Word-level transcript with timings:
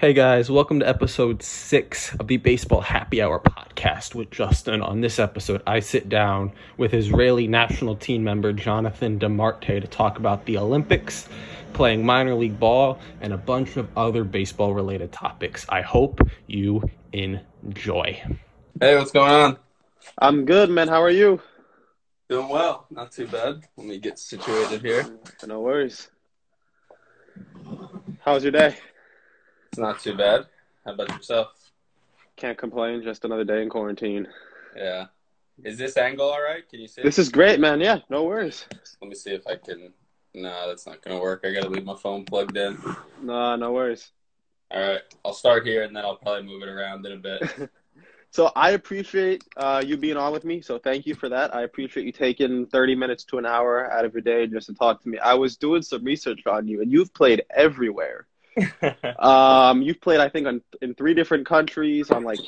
Hey 0.00 0.12
guys, 0.12 0.48
welcome 0.48 0.78
to 0.78 0.88
episode 0.88 1.42
six 1.42 2.14
of 2.14 2.28
the 2.28 2.36
Baseball 2.36 2.80
Happy 2.80 3.20
Hour 3.20 3.40
podcast 3.40 4.14
with 4.14 4.30
Justin. 4.30 4.80
On 4.80 5.00
this 5.00 5.18
episode, 5.18 5.60
I 5.66 5.80
sit 5.80 6.08
down 6.08 6.52
with 6.76 6.94
Israeli 6.94 7.48
national 7.48 7.96
team 7.96 8.22
member 8.22 8.52
Jonathan 8.52 9.18
de 9.18 9.28
Marte 9.28 9.66
to 9.66 9.88
talk 9.88 10.16
about 10.16 10.44
the 10.44 10.56
Olympics, 10.56 11.28
playing 11.72 12.06
minor 12.06 12.36
league 12.36 12.60
ball, 12.60 13.00
and 13.20 13.32
a 13.32 13.36
bunch 13.36 13.76
of 13.76 13.88
other 13.98 14.22
baseball 14.22 14.72
related 14.72 15.10
topics. 15.10 15.66
I 15.68 15.80
hope 15.80 16.20
you 16.46 16.88
enjoy. 17.12 18.22
Hey, 18.80 18.94
what's 18.94 19.10
going 19.10 19.32
on? 19.32 19.58
I'm 20.16 20.44
good, 20.44 20.70
man. 20.70 20.86
How 20.86 21.02
are 21.02 21.10
you? 21.10 21.42
Doing 22.28 22.48
well. 22.48 22.86
Not 22.88 23.10
too 23.10 23.26
bad. 23.26 23.64
Let 23.76 23.84
me 23.88 23.98
get 23.98 24.20
situated 24.20 24.80
here. 24.80 25.18
No 25.44 25.58
worries. 25.58 26.06
How's 28.20 28.44
your 28.44 28.52
day? 28.52 28.76
It's 29.78 29.82
not 29.84 30.00
too 30.00 30.16
bad. 30.16 30.46
How 30.84 30.94
about 30.94 31.08
yourself? 31.10 31.70
Can't 32.34 32.58
complain. 32.58 33.00
Just 33.00 33.24
another 33.24 33.44
day 33.44 33.62
in 33.62 33.68
quarantine. 33.68 34.26
Yeah. 34.76 35.06
Is 35.62 35.78
this 35.78 35.96
angle 35.96 36.28
all 36.28 36.42
right? 36.42 36.68
Can 36.68 36.80
you 36.80 36.88
see? 36.88 37.00
This 37.00 37.16
is 37.16 37.28
great, 37.28 37.60
man. 37.60 37.80
Yeah, 37.80 38.00
no 38.10 38.24
worries. 38.24 38.66
Let 39.00 39.08
me 39.08 39.14
see 39.14 39.30
if 39.30 39.46
I 39.46 39.54
can. 39.54 39.92
No, 40.34 40.66
that's 40.66 40.84
not 40.84 41.00
gonna 41.00 41.20
work. 41.20 41.44
I 41.44 41.52
gotta 41.52 41.68
leave 41.68 41.84
my 41.84 41.94
phone 41.94 42.24
plugged 42.24 42.56
in. 42.56 42.76
No, 43.22 43.54
no 43.54 43.70
worries. 43.70 44.10
All 44.72 44.80
right. 44.80 45.02
I'll 45.24 45.32
start 45.32 45.64
here 45.64 45.84
and 45.84 45.94
then 45.94 46.04
I'll 46.04 46.16
probably 46.16 46.42
move 46.42 46.64
it 46.64 46.68
around 46.68 47.06
in 47.06 47.12
a 47.12 47.16
bit. 47.16 47.70
So 48.30 48.52
I 48.54 48.72
appreciate 48.72 49.42
uh, 49.56 49.82
you 49.84 49.96
being 49.96 50.18
on 50.18 50.34
with 50.34 50.44
me. 50.44 50.60
So 50.60 50.78
thank 50.78 51.06
you 51.06 51.14
for 51.14 51.30
that. 51.30 51.54
I 51.54 51.62
appreciate 51.62 52.04
you 52.04 52.12
taking 52.12 52.66
30 52.66 52.94
minutes 52.94 53.24
to 53.24 53.38
an 53.38 53.46
hour 53.46 53.90
out 53.90 54.04
of 54.04 54.12
your 54.12 54.20
day 54.20 54.46
just 54.46 54.66
to 54.66 54.74
talk 54.74 55.02
to 55.02 55.08
me. 55.08 55.18
I 55.18 55.32
was 55.32 55.56
doing 55.56 55.80
some 55.80 56.04
research 56.04 56.46
on 56.46 56.68
you, 56.68 56.82
and 56.82 56.92
you've 56.92 57.14
played 57.14 57.42
everywhere. 57.48 58.26
um, 59.18 59.82
you've 59.82 60.00
played, 60.00 60.20
I 60.20 60.28
think, 60.28 60.46
on, 60.46 60.62
in 60.82 60.94
three 60.94 61.14
different 61.14 61.46
countries, 61.46 62.10
on 62.10 62.24
like 62.24 62.40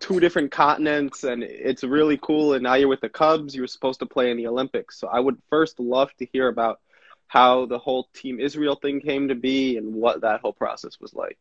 two 0.00 0.20
different 0.20 0.50
continents, 0.50 1.24
and 1.24 1.42
it's 1.42 1.84
really 1.84 2.18
cool. 2.22 2.54
And 2.54 2.62
now 2.62 2.74
you're 2.74 2.88
with 2.88 3.00
the 3.00 3.08
Cubs. 3.08 3.54
You 3.54 3.62
were 3.62 3.68
supposed 3.68 4.00
to 4.00 4.06
play 4.06 4.30
in 4.30 4.36
the 4.36 4.46
Olympics. 4.46 4.98
So 4.98 5.08
I 5.08 5.20
would 5.20 5.38
first 5.50 5.80
love 5.80 6.10
to 6.18 6.26
hear 6.32 6.48
about 6.48 6.80
how 7.28 7.66
the 7.66 7.78
whole 7.78 8.08
Team 8.14 8.40
Israel 8.40 8.76
thing 8.76 9.00
came 9.00 9.28
to 9.28 9.34
be 9.34 9.76
and 9.76 9.94
what 9.94 10.22
that 10.22 10.40
whole 10.40 10.52
process 10.52 10.98
was 11.00 11.14
like. 11.14 11.38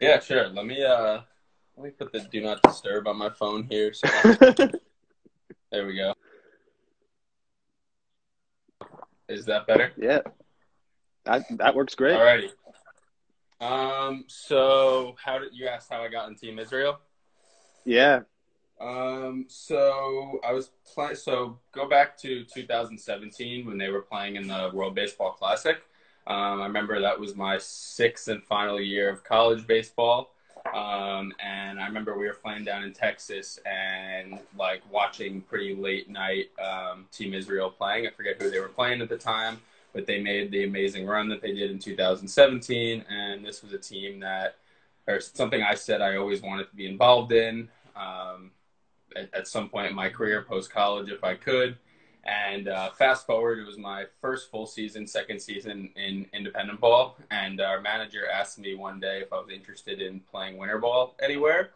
yeah, 0.00 0.20
sure. 0.20 0.48
Let 0.48 0.66
me 0.66 0.82
uh 0.82 1.20
let 1.76 1.84
me 1.84 1.90
put 1.90 2.12
the 2.12 2.20
do 2.20 2.40
not 2.40 2.62
disturb 2.62 3.06
on 3.08 3.18
my 3.18 3.30
phone 3.30 3.66
here. 3.68 3.92
So 3.92 4.06
there 5.70 5.86
we 5.86 5.96
go. 5.96 6.14
Is 9.28 9.46
that 9.46 9.66
better? 9.66 9.92
yeah, 9.96 10.20
that 11.24 11.44
that 11.58 11.74
works 11.74 11.94
great. 11.94 12.16
Alrighty. 12.16 12.50
Um. 13.60 14.24
So, 14.28 15.16
how 15.22 15.38
did 15.38 15.54
you 15.54 15.66
ask 15.66 15.88
how 15.90 16.02
I 16.02 16.08
got 16.08 16.28
in 16.28 16.34
Team 16.36 16.58
Israel? 16.58 17.00
Yeah, 17.84 18.20
Um. 18.80 19.46
So 19.48 20.40
I 20.46 20.52
was 20.52 20.70
playing. 20.92 21.16
So 21.16 21.58
go 21.72 21.88
back 21.88 22.16
to 22.18 22.44
2017 22.44 23.66
when 23.66 23.78
they 23.78 23.88
were 23.88 24.02
playing 24.02 24.36
in 24.36 24.46
the 24.48 24.70
World 24.72 24.94
Baseball 24.94 25.32
Classic. 25.32 25.78
Um, 26.26 26.60
I 26.60 26.66
remember 26.66 27.00
that 27.00 27.18
was 27.18 27.36
my 27.36 27.56
sixth 27.58 28.28
and 28.28 28.42
final 28.42 28.80
year 28.80 29.08
of 29.08 29.22
college 29.22 29.66
baseball. 29.66 30.32
Um, 30.74 31.32
and 31.38 31.78
I 31.78 31.86
remember 31.86 32.18
we 32.18 32.26
were 32.26 32.34
playing 32.34 32.64
down 32.64 32.82
in 32.82 32.92
Texas 32.92 33.60
and 33.64 34.40
like 34.58 34.82
watching 34.90 35.40
pretty 35.40 35.76
late 35.76 36.10
night 36.10 36.50
um, 36.60 37.06
Team 37.12 37.32
Israel 37.34 37.70
playing. 37.70 38.06
I 38.06 38.10
forget 38.10 38.42
who 38.42 38.50
they 38.50 38.58
were 38.58 38.68
playing 38.68 39.00
at 39.00 39.08
the 39.08 39.16
time, 39.16 39.60
but 39.96 40.06
they 40.06 40.20
made 40.20 40.50
the 40.50 40.64
amazing 40.64 41.06
run 41.06 41.26
that 41.26 41.40
they 41.40 41.54
did 41.54 41.70
in 41.70 41.78
2017. 41.78 43.02
And 43.08 43.42
this 43.42 43.62
was 43.62 43.72
a 43.72 43.78
team 43.78 44.20
that, 44.20 44.56
or 45.08 45.20
something 45.20 45.62
I 45.62 45.74
said 45.74 46.02
I 46.02 46.16
always 46.18 46.42
wanted 46.42 46.68
to 46.68 46.76
be 46.76 46.86
involved 46.86 47.32
in 47.32 47.70
um, 47.96 48.50
at, 49.16 49.32
at 49.32 49.48
some 49.48 49.70
point 49.70 49.86
in 49.86 49.94
my 49.94 50.10
career, 50.10 50.44
post 50.46 50.70
college, 50.70 51.08
if 51.08 51.24
I 51.24 51.34
could. 51.34 51.78
And 52.24 52.68
uh, 52.68 52.90
fast 52.90 53.24
forward, 53.24 53.58
it 53.58 53.66
was 53.66 53.78
my 53.78 54.04
first 54.20 54.50
full 54.50 54.66
season, 54.66 55.06
second 55.06 55.40
season 55.40 55.88
in 55.96 56.26
independent 56.34 56.78
ball. 56.78 57.16
And 57.30 57.58
our 57.62 57.80
manager 57.80 58.28
asked 58.30 58.58
me 58.58 58.74
one 58.74 59.00
day 59.00 59.22
if 59.22 59.32
I 59.32 59.36
was 59.36 59.48
interested 59.50 60.02
in 60.02 60.20
playing 60.30 60.58
winter 60.58 60.78
ball 60.78 61.16
anywhere. 61.22 61.70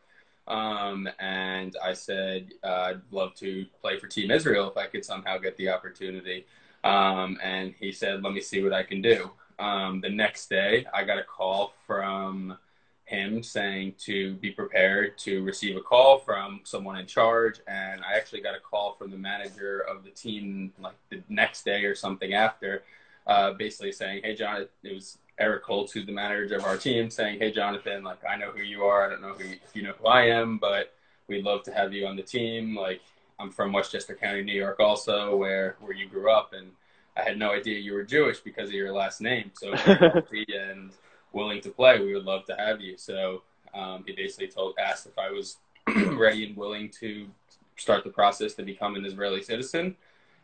Um, 0.46 1.08
and 1.20 1.74
I 1.82 1.94
said, 1.94 2.50
uh, 2.62 2.90
I'd 2.90 3.00
love 3.12 3.34
to 3.36 3.64
play 3.80 3.98
for 3.98 4.08
Team 4.08 4.30
Israel 4.30 4.68
if 4.68 4.76
I 4.76 4.88
could 4.88 5.06
somehow 5.06 5.38
get 5.38 5.56
the 5.56 5.70
opportunity. 5.70 6.44
Um, 6.84 7.38
and 7.42 7.74
he 7.78 7.92
said, 7.92 8.22
let 8.22 8.32
me 8.32 8.40
see 8.40 8.62
what 8.62 8.72
I 8.72 8.82
can 8.82 9.02
do. 9.02 9.30
Um, 9.58 10.00
the 10.00 10.08
next 10.08 10.48
day, 10.48 10.86
I 10.94 11.04
got 11.04 11.18
a 11.18 11.24
call 11.24 11.74
from 11.86 12.56
him 13.04 13.42
saying 13.42 13.94
to 13.98 14.34
be 14.34 14.50
prepared 14.50 15.18
to 15.18 15.42
receive 15.42 15.76
a 15.76 15.80
call 15.80 16.18
from 16.18 16.60
someone 16.62 16.96
in 16.96 17.06
charge. 17.06 17.60
And 17.66 18.02
i 18.04 18.16
actually 18.16 18.40
got 18.40 18.54
a 18.54 18.60
call 18.60 18.94
from 18.94 19.10
the 19.10 19.18
manager 19.18 19.80
of 19.80 20.04
the 20.04 20.10
team 20.10 20.72
like 20.78 20.94
the 21.10 21.20
next 21.28 21.64
day 21.64 21.84
or 21.84 21.96
something 21.96 22.34
after 22.34 22.84
uh, 23.26 23.52
basically 23.54 23.90
saying 23.90 24.22
hey 24.22 24.34
john 24.34 24.64
it 24.84 24.94
was 24.94 25.18
eric 25.38 25.64
holtz 25.64 25.92
who's 25.92 26.06
the 26.06 26.12
manager 26.12 26.54
of 26.54 26.64
our 26.64 26.76
team 26.76 27.10
saying 27.10 27.38
hey 27.38 27.50
jonathan 27.50 28.04
like 28.04 28.18
i 28.24 28.36
know 28.36 28.52
who 28.52 28.62
you 28.62 28.84
are. 28.84 29.06
I 29.06 29.10
don't 29.10 29.22
know 29.22 29.34
who 29.34 29.44
if 29.44 29.74
you 29.74 29.82
know 29.82 29.92
who 29.98 30.06
i 30.06 30.26
am 30.26 30.56
but 30.58 30.94
we'd 31.30 31.44
love 31.44 31.62
to 31.62 31.72
have 31.72 31.94
you 31.94 32.06
on 32.06 32.16
the 32.16 32.22
team. 32.22 32.76
Like 32.76 33.00
i'm 33.40 33.50
from 33.50 33.72
westchester 33.72 34.14
county 34.14 34.42
new 34.42 34.52
york 34.52 34.78
also 34.78 35.36
where 35.36 35.76
where 35.80 35.92
you 35.92 36.08
grew 36.08 36.30
up 36.30 36.52
and 36.52 36.70
i 37.16 37.22
had 37.22 37.38
no 37.38 37.52
idea 37.52 37.78
you 37.78 37.92
were 37.92 38.04
jewish 38.04 38.40
because 38.40 38.68
of 38.68 38.74
your 38.74 38.92
last 38.92 39.20
name 39.20 39.50
so 39.54 39.72
if 39.72 39.86
you're 39.86 39.96
healthy 39.96 40.46
and 40.54 40.92
willing 41.32 41.60
to 41.62 41.70
play, 41.70 42.00
we 42.00 42.14
would 42.14 42.24
love 42.24 42.44
to 42.46 42.56
have 42.56 42.80
you. 42.80 42.96
So 42.96 43.42
um, 43.74 44.04
he 44.06 44.12
basically 44.12 44.48
told, 44.48 44.74
asked 44.78 45.06
if 45.06 45.18
I 45.18 45.30
was 45.30 45.56
ready 46.12 46.44
and 46.44 46.56
willing 46.56 46.90
to 47.00 47.28
start 47.76 48.04
the 48.04 48.10
process 48.10 48.54
to 48.54 48.62
become 48.62 48.96
an 48.96 49.04
Israeli 49.04 49.42
citizen, 49.42 49.96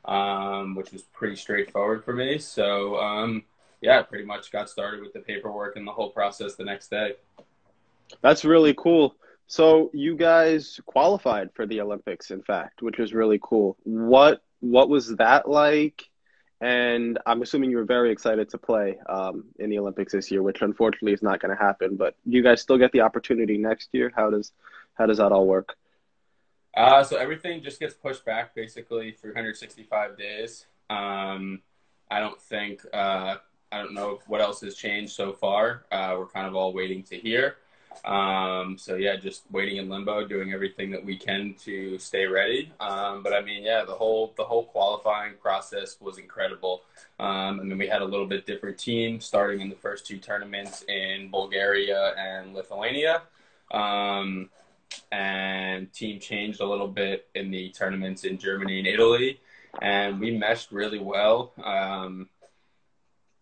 um, 0.05 0.75
which 0.75 0.93
was 0.93 1.03
pretty 1.03 1.37
straightforward 1.37 2.05
for 2.05 2.15
me. 2.15 2.39
So 2.39 2.99
um, 2.99 3.45
yeah, 3.81 4.03
pretty 4.03 4.25
much 4.25 4.53
got 4.53 4.71
started 4.71 5.03
with 5.03 5.13
the 5.13 5.21
paperwork 5.21 5.77
and 5.77 5.87
the 5.87 5.93
whole 5.93 6.11
process 6.11 6.55
the 6.55 6.65
next 6.65 6.89
day. 6.89 7.15
That's 8.23 8.45
really 8.45 8.75
cool. 8.75 9.15
So 9.47 9.91
you 9.93 10.17
guys 10.17 10.81
qualified 10.87 11.51
for 11.55 11.67
the 11.67 11.81
Olympics, 11.81 12.31
in 12.31 12.43
fact, 12.43 12.83
which 12.83 12.99
was 12.99 13.15
really 13.15 13.39
cool. 13.43 13.77
What 13.85 14.43
what 14.61 14.89
was 14.89 15.17
that 15.17 15.49
like? 15.49 16.09
And 16.61 17.19
I'm 17.27 17.43
assuming 17.43 17.71
you 17.71 17.77
were 17.77 17.85
very 17.85 18.11
excited 18.11 18.49
to 18.51 18.59
play 18.59 18.97
um, 19.09 19.45
in 19.59 19.69
the 19.69 19.79
Olympics 19.79 20.13
this 20.13 20.31
year, 20.31 20.43
which 20.43 20.63
unfortunately 20.63 21.13
is 21.13 21.23
not 21.23 21.41
going 21.41 21.55
to 21.55 21.63
happen. 21.63 21.97
But 21.97 22.17
you 22.25 22.43
guys 22.43 22.63
still 22.63 22.79
get 22.79 22.93
the 22.93 23.03
opportunity 23.03 23.59
next 23.59 23.91
year? 23.93 24.11
How 24.15 24.31
does 24.31 24.53
how 24.95 25.07
does 25.07 25.19
that 25.19 25.33
all 25.33 25.47
work? 25.47 25.77
Uh, 26.75 27.03
so 27.03 27.17
everything 27.17 27.63
just 27.63 27.81
gets 27.81 27.95
pushed 27.95 28.25
back 28.25 28.55
basically 28.55 29.13
365 29.13 30.19
days. 30.19 30.67
Um, 30.91 31.63
I 32.11 32.21
don't 32.21 32.41
think 32.41 32.85
uh, 32.93 33.37
I 33.71 33.79
don't 33.79 33.95
know 33.95 34.21
what 34.27 34.41
else 34.41 34.61
has 34.63 34.75
changed 34.75 35.13
so 35.13 35.33
far. 35.33 35.87
Uh, 35.93 36.17
we're 36.19 36.27
kind 36.27 36.47
of 36.47 36.55
all 36.55 36.73
waiting 36.73 37.03
to 37.05 37.17
hear. 37.17 37.57
Um, 38.05 38.77
so 38.79 38.95
yeah, 38.97 39.17
just 39.17 39.43
waiting 39.51 39.79
in 39.79 39.89
limbo, 39.89 40.27
doing 40.27 40.53
everything 40.53 40.91
that 40.93 41.05
we 41.05 41.17
can 41.17 41.55
to 41.65 41.99
stay 41.99 42.27
ready. 42.27 42.73
Um, 42.81 43.23
but 43.23 43.33
I 43.33 43.41
mean, 43.41 43.63
yeah, 43.63 43.85
the 43.85 43.95
whole 43.95 44.33
the 44.37 44.45
whole 44.45 44.65
qualifying 44.65 45.35
process 45.41 45.97
was 46.01 46.19
incredible. 46.19 46.83
Um, 47.19 47.61
I 47.61 47.63
mean, 47.65 47.79
we 47.79 47.89
had 47.89 48.03
a 48.03 48.05
little 48.05 48.27
bit 48.27 48.47
different 48.47 48.79
team 48.79 49.21
starting 49.21 49.61
in 49.61 49.69
the 49.69 49.77
first 49.77 50.07
two 50.07 50.19
tournaments 50.19 50.85
in 50.89 51.31
Bulgaria 51.31 52.15
and 52.17 52.55
Lithuania. 52.55 53.23
Um, 53.73 54.51
and 55.11 55.93
team 55.93 56.21
changed 56.21 56.61
a 56.61 56.67
little 56.67 56.89
bit 56.89 57.27
in 57.35 57.51
the 57.51 57.71
tournaments 57.71 58.25
in 58.25 58.39
Germany 58.39 58.79
and 58.79 58.87
Italy, 58.87 59.41
and 59.83 60.21
we 60.21 60.37
meshed 60.37 60.71
really 60.73 60.99
well. 60.99 61.53
Um, 61.63 62.29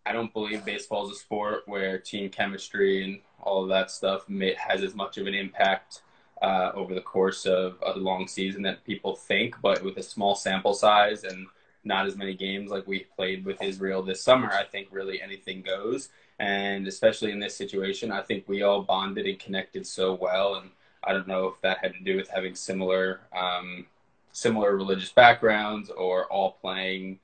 I 0.05 0.11
don't 0.11 0.31
believe 0.33 0.63
baseball 0.65 1.09
is 1.09 1.17
a 1.17 1.19
sport 1.19 1.63
where 1.65 1.97
team 1.97 2.29
chemistry 2.29 3.03
and 3.03 3.19
all 3.41 3.63
of 3.63 3.69
that 3.69 3.91
stuff 3.91 4.25
has 4.57 4.83
as 4.83 4.95
much 4.95 5.17
of 5.17 5.27
an 5.27 5.33
impact 5.33 6.01
uh, 6.41 6.71
over 6.73 6.93
the 6.93 7.01
course 7.01 7.45
of 7.45 7.77
a 7.85 7.97
long 7.97 8.27
season 8.27 8.61
that 8.63 8.85
people 8.85 9.15
think. 9.15 9.55
But 9.61 9.83
with 9.83 9.97
a 9.97 10.03
small 10.03 10.35
sample 10.35 10.73
size 10.73 11.23
and 11.23 11.47
not 11.83 12.07
as 12.07 12.17
many 12.17 12.33
games 12.33 12.71
like 12.71 12.87
we 12.87 13.07
played 13.15 13.45
with 13.45 13.61
Israel 13.61 14.01
this 14.01 14.21
summer, 14.21 14.51
I 14.51 14.63
think 14.63 14.87
really 14.91 15.21
anything 15.21 15.61
goes. 15.61 16.09
And 16.39 16.87
especially 16.87 17.31
in 17.31 17.39
this 17.39 17.55
situation, 17.55 18.11
I 18.11 18.21
think 18.21 18.47
we 18.47 18.63
all 18.63 18.81
bonded 18.81 19.25
and 19.25 19.39
connected 19.39 19.87
so 19.87 20.13
well. 20.13 20.55
And 20.55 20.71
I 21.03 21.13
don't 21.13 21.27
know 21.27 21.47
if 21.47 21.61
that 21.61 21.77
had 21.77 21.93
to 21.93 22.03
do 22.03 22.17
with 22.17 22.29
having 22.29 22.55
similar 22.55 23.21
um, 23.35 23.85
similar 24.31 24.75
religious 24.75 25.11
backgrounds 25.13 25.89
or 25.89 26.25
all 26.25 26.57
playing 26.59 27.19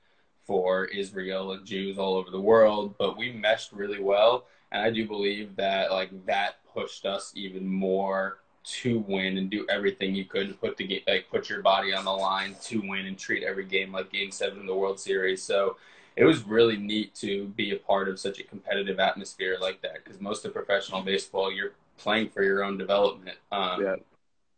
for 0.46 0.86
Israel 0.86 1.52
and 1.52 1.64
Jews 1.66 1.98
all 1.98 2.14
over 2.14 2.30
the 2.30 2.40
world, 2.40 2.94
but 2.98 3.18
we 3.18 3.32
meshed 3.32 3.72
really 3.72 4.00
well. 4.00 4.46
And 4.72 4.82
I 4.82 4.90
do 4.90 5.06
believe 5.06 5.54
that 5.56 5.92
like 5.92 6.10
that 6.26 6.56
pushed 6.74 7.06
us 7.06 7.32
even 7.36 7.68
more 7.68 8.38
to 8.64 9.00
win 9.00 9.38
and 9.38 9.50
do 9.50 9.66
everything 9.68 10.14
you 10.14 10.24
could 10.24 10.48
to 10.48 10.54
put 10.54 10.76
the 10.76 10.86
game, 10.86 11.02
like 11.06 11.28
put 11.30 11.48
your 11.48 11.62
body 11.62 11.92
on 11.92 12.04
the 12.04 12.12
line 12.12 12.56
to 12.62 12.80
win 12.80 13.06
and 13.06 13.18
treat 13.18 13.42
every 13.42 13.64
game 13.64 13.92
like 13.92 14.10
Game 14.10 14.30
Seven 14.30 14.60
of 14.60 14.66
the 14.66 14.74
World 14.74 14.98
Series. 14.98 15.42
So 15.42 15.76
it 16.16 16.24
was 16.24 16.42
really 16.44 16.76
neat 16.76 17.14
to 17.16 17.48
be 17.48 17.72
a 17.72 17.76
part 17.76 18.08
of 18.08 18.18
such 18.18 18.38
a 18.38 18.44
competitive 18.44 18.98
atmosphere 18.98 19.58
like 19.60 19.82
that 19.82 20.04
because 20.04 20.20
most 20.20 20.44
of 20.44 20.52
professional 20.52 21.02
baseball, 21.02 21.52
you're 21.52 21.72
playing 21.98 22.30
for 22.30 22.42
your 22.42 22.64
own 22.64 22.78
development. 22.78 23.38
Um, 23.50 23.82
Yeah. 23.82 23.96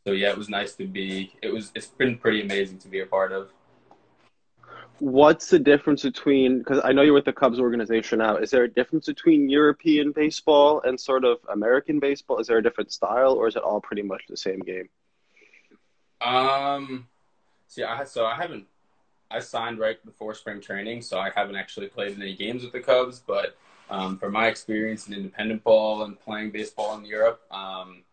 So 0.06 0.12
yeah, 0.12 0.28
it 0.30 0.36
was 0.36 0.50
nice 0.50 0.74
to 0.74 0.86
be. 0.86 1.32
It 1.40 1.52
was. 1.52 1.72
It's 1.74 1.86
been 1.86 2.18
pretty 2.18 2.42
amazing 2.42 2.78
to 2.80 2.88
be 2.88 3.00
a 3.00 3.06
part 3.06 3.32
of. 3.32 3.50
What's 5.00 5.50
the 5.50 5.58
difference 5.58 6.02
between, 6.02 6.58
because 6.58 6.80
I 6.84 6.92
know 6.92 7.02
you're 7.02 7.14
with 7.14 7.24
the 7.24 7.32
Cubs 7.32 7.58
organization 7.58 8.20
now, 8.20 8.36
is 8.36 8.50
there 8.50 8.64
a 8.64 8.68
difference 8.68 9.06
between 9.06 9.48
European 9.48 10.12
baseball 10.12 10.82
and 10.82 10.98
sort 10.98 11.24
of 11.24 11.38
American 11.52 11.98
baseball? 11.98 12.38
Is 12.38 12.46
there 12.46 12.58
a 12.58 12.62
different 12.62 12.92
style 12.92 13.32
or 13.32 13.48
is 13.48 13.56
it 13.56 13.62
all 13.62 13.80
pretty 13.80 14.02
much 14.02 14.22
the 14.28 14.36
same 14.36 14.60
game? 14.60 14.88
Um, 16.20 17.08
see, 17.66 17.82
I 17.82 18.04
so 18.04 18.24
I 18.24 18.34
haven't. 18.36 18.66
I 19.30 19.40
signed 19.40 19.78
right 19.78 20.02
before 20.04 20.32
spring 20.34 20.60
training, 20.60 21.02
so 21.02 21.18
I 21.18 21.30
haven't 21.34 21.56
actually 21.56 21.88
played 21.88 22.16
any 22.20 22.36
games 22.36 22.62
with 22.62 22.72
the 22.72 22.80
Cubs. 22.80 23.20
But 23.26 23.56
um, 23.90 24.16
from 24.16 24.32
my 24.32 24.46
experience 24.46 25.08
in 25.08 25.14
independent 25.14 25.64
ball 25.64 26.04
and 26.04 26.18
playing 26.20 26.52
baseball 26.52 26.96
in 26.96 27.04
Europe, 27.04 27.42
um, 27.50 28.04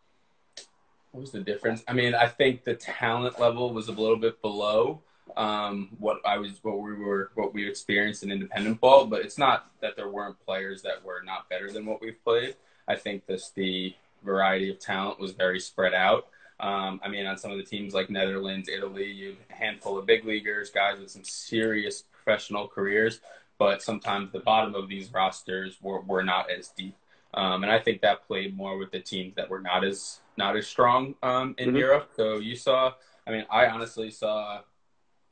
what 1.12 1.22
was 1.22 1.32
the 1.32 1.42
difference? 1.42 1.84
I 1.88 1.94
mean, 1.94 2.16
I 2.16 2.28
think 2.28 2.64
the 2.64 2.74
talent 2.74 3.40
level 3.40 3.72
was 3.72 3.88
a 3.88 3.92
little 3.92 4.18
bit 4.18 4.42
below 4.42 5.02
um, 5.38 5.90
what 6.00 6.18
I 6.26 6.38
was, 6.38 6.60
what 6.64 6.80
we 6.80 6.94
were, 6.94 7.32
what 7.36 7.54
we 7.54 7.68
experienced 7.68 8.24
in 8.24 8.32
independent 8.32 8.80
ball. 8.80 9.06
But 9.06 9.22
it's 9.22 9.38
not 9.38 9.72
that 9.82 9.96
there 9.96 10.10
weren't 10.10 10.40
players 10.46 10.82
that 10.84 11.04
were 11.04 11.22
not 11.24 11.50
better 11.50 11.72
than 11.72 11.86
what 11.86 12.02
we've 12.02 12.22
played. 12.24 12.56
I 12.88 12.96
think 12.96 13.26
this 13.26 13.52
the 13.56 13.96
variety 14.24 14.70
of 14.70 14.80
talent 14.80 15.20
was 15.20 15.32
very 15.32 15.60
spread 15.60 15.94
out. 15.94 16.28
Um, 16.60 17.02
I 17.04 17.08
mean, 17.08 17.26
on 17.26 17.38
some 17.38 17.52
of 17.52 17.58
the 17.58 17.64
teams 17.64 17.94
like 17.94 18.10
Netherlands, 18.10 18.70
Italy, 18.70 19.10
you 19.12 19.30
have 19.30 19.38
a 19.50 19.54
handful 19.54 19.98
of 19.98 20.06
big 20.06 20.26
leaguers, 20.26 20.70
guys 20.70 21.00
with 21.00 21.10
some 21.10 21.24
serious 21.24 22.04
professional 22.12 22.68
careers, 22.68 23.20
but 23.58 23.82
sometimes 23.82 24.32
the 24.32 24.40
bottom 24.42 24.76
of 24.76 24.88
these 24.88 25.12
rosters 25.12 25.78
were, 25.82 26.02
were 26.02 26.24
not 26.24 26.52
as 26.52 26.68
deep. 26.70 26.96
Um, 27.34 27.64
and 27.64 27.72
I 27.72 27.80
think 27.80 28.02
that 28.02 28.28
played 28.28 28.56
more 28.56 28.78
with 28.78 28.92
the 28.92 29.00
teams 29.00 29.34
that 29.36 29.50
were 29.50 29.62
not 29.62 29.84
as 29.84 30.20
not 30.38 30.56
as 30.56 30.68
strong 30.68 31.16
um, 31.24 31.56
in 31.58 31.72
Mhm. 31.72 31.80
Europe. 31.80 32.10
So 32.16 32.38
you 32.38 32.56
saw, 32.56 32.94
I 33.26 33.32
mean, 33.32 33.46
I 33.50 33.68
honestly 33.68 34.12
saw 34.12 34.62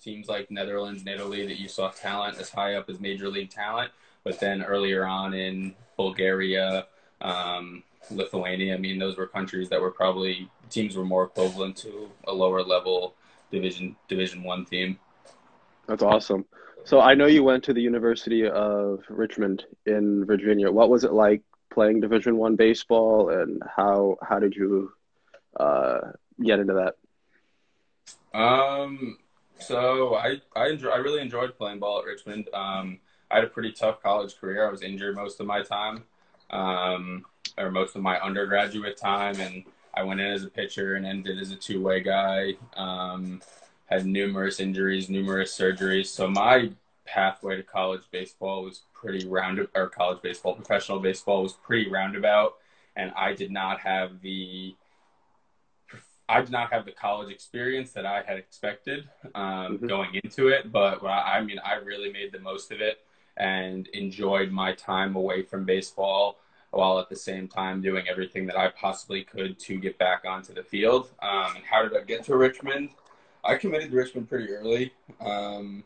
teams 0.02 0.28
like 0.28 0.50
Netherlands 0.50 1.02
and 1.02 1.10
Italy 1.10 1.46
that 1.46 1.60
you 1.60 1.68
saw 1.68 1.90
talent 1.90 2.38
as 2.40 2.50
high 2.50 2.76
up 2.76 2.90
as 2.90 3.00
major 3.00 3.30
league 3.30 3.50
talent, 3.50 3.92
but 4.24 4.40
then 4.40 4.64
earlier 4.64 5.06
on 5.06 5.34
in 5.34 5.76
Bulgaria, 5.98 6.88
um, 7.22 7.84
Lithuania, 8.12 8.76
I 8.76 8.78
mean, 8.78 8.98
those 9.00 9.18
were 9.18 9.28
countries 9.28 9.70
that 9.70 9.82
were 9.82 9.92
probably 9.92 10.50
teams 10.70 10.96
were 10.96 11.06
more 11.06 11.26
equivalent 11.26 11.76
to 11.78 12.10
a 12.28 12.34
lower 12.34 12.64
level 12.64 13.16
division 13.52 13.96
Division 14.08 14.44
One 14.44 14.66
team. 14.66 15.00
That's 15.88 16.04
awesome. 16.04 16.46
So 16.86 17.02
I 17.02 17.14
know 17.14 17.26
you 17.26 17.44
went 17.44 17.64
to 17.66 17.74
the 17.74 17.82
University 17.82 18.48
of 18.48 19.04
Richmond 19.10 19.66
in 19.86 20.26
Virginia. 20.26 20.72
What 20.72 20.90
was 20.90 21.04
it 21.04 21.14
like 21.14 21.42
playing 21.70 22.00
Division 22.00 22.38
One 22.38 22.56
baseball, 22.56 23.30
and 23.30 23.62
how 23.76 24.18
how 24.22 24.40
did 24.40 24.56
you 24.56 24.92
uh, 25.60 26.00
get 26.42 26.60
into 26.60 26.74
that? 26.74 26.96
Um, 28.40 29.18
so 29.60 30.16
I 30.16 30.42
I 30.56 30.70
enjoy 30.70 30.90
I 30.90 30.98
really 30.98 31.22
enjoyed 31.22 31.58
playing 31.58 31.80
ball 31.80 32.00
at 32.00 32.06
Richmond. 32.06 32.50
Um, 32.54 33.00
I 33.32 33.36
had 33.36 33.44
a 33.44 33.48
pretty 33.48 33.72
tough 33.72 34.02
college 34.02 34.40
career. 34.40 34.68
I 34.68 34.72
was 34.72 34.82
injured 34.82 35.16
most 35.16 35.40
of 35.40 35.46
my 35.46 35.62
time, 35.62 36.04
um, 36.50 37.26
or 37.58 37.72
most 37.72 37.96
of 37.96 38.02
my 38.02 38.20
undergraduate 38.20 38.98
time, 38.98 39.40
and 39.40 39.64
I 39.94 40.04
went 40.04 40.20
in 40.20 40.32
as 40.32 40.44
a 40.44 40.50
pitcher 40.50 40.96
and 40.96 41.06
ended 41.06 41.40
as 41.40 41.52
a 41.52 41.56
two 41.56 41.82
way 41.82 42.02
guy. 42.02 42.56
Um, 42.76 43.42
had 43.90 44.06
numerous 44.06 44.60
injuries, 44.60 45.10
numerous 45.10 45.58
surgeries. 45.58 46.08
So 46.08 46.28
my 46.28 46.70
pathway 47.06 47.56
to 47.56 47.64
college 47.64 48.04
baseball 48.12 48.64
was 48.64 48.84
pretty 48.94 49.28
round 49.28 49.68
or 49.74 49.90
college 49.90 50.22
baseball, 50.22 50.54
professional 50.54 51.00
baseball 51.00 51.42
was 51.42 51.54
pretty 51.54 51.90
roundabout, 51.90 52.56
and 52.96 53.12
I 53.18 53.34
did 53.34 53.52
not 53.52 53.80
have 53.80 54.22
the 54.22 54.76
I 56.30 56.42
did 56.42 56.52
not 56.52 56.72
have 56.72 56.86
the 56.86 56.92
college 56.92 57.32
experience 57.32 57.92
that 57.94 58.06
I 58.06 58.22
had 58.22 58.38
expected 58.38 59.10
um, 59.34 59.80
Mhm. 59.80 59.88
going 59.90 60.16
into 60.24 60.50
it, 60.50 60.72
but 60.72 61.04
I 61.04 61.42
mean, 61.42 61.60
I 61.60 61.74
really 61.74 62.14
made 62.14 62.32
the 62.32 62.40
most 62.40 62.72
of 62.72 62.82
it 62.82 63.04
and 63.38 63.88
enjoyed 63.88 64.52
my 64.52 64.74
time 64.74 65.16
away 65.16 65.42
from 65.42 65.66
baseball 65.66 66.38
while 66.70 67.00
at 67.00 67.10
the 67.10 67.16
same 67.16 67.48
time 67.48 67.82
doing 67.82 68.08
everything 68.08 68.46
that 68.46 68.56
I 68.58 68.70
possibly 68.70 69.24
could 69.24 69.58
to 69.60 69.80
get 69.80 69.98
back 69.98 70.24
onto 70.24 70.54
the 70.54 70.62
field. 70.62 71.10
Um, 71.20 71.56
and 71.56 71.66
how 71.66 71.82
did 71.82 71.98
I 71.98 72.04
get 72.04 72.24
to 72.26 72.38
Richmond? 72.38 72.92
I 73.44 73.56
committed 73.56 73.90
to 73.90 73.98
Richmond 73.98 74.30
pretty 74.30 74.54
early. 74.54 74.94
Um, 75.20 75.84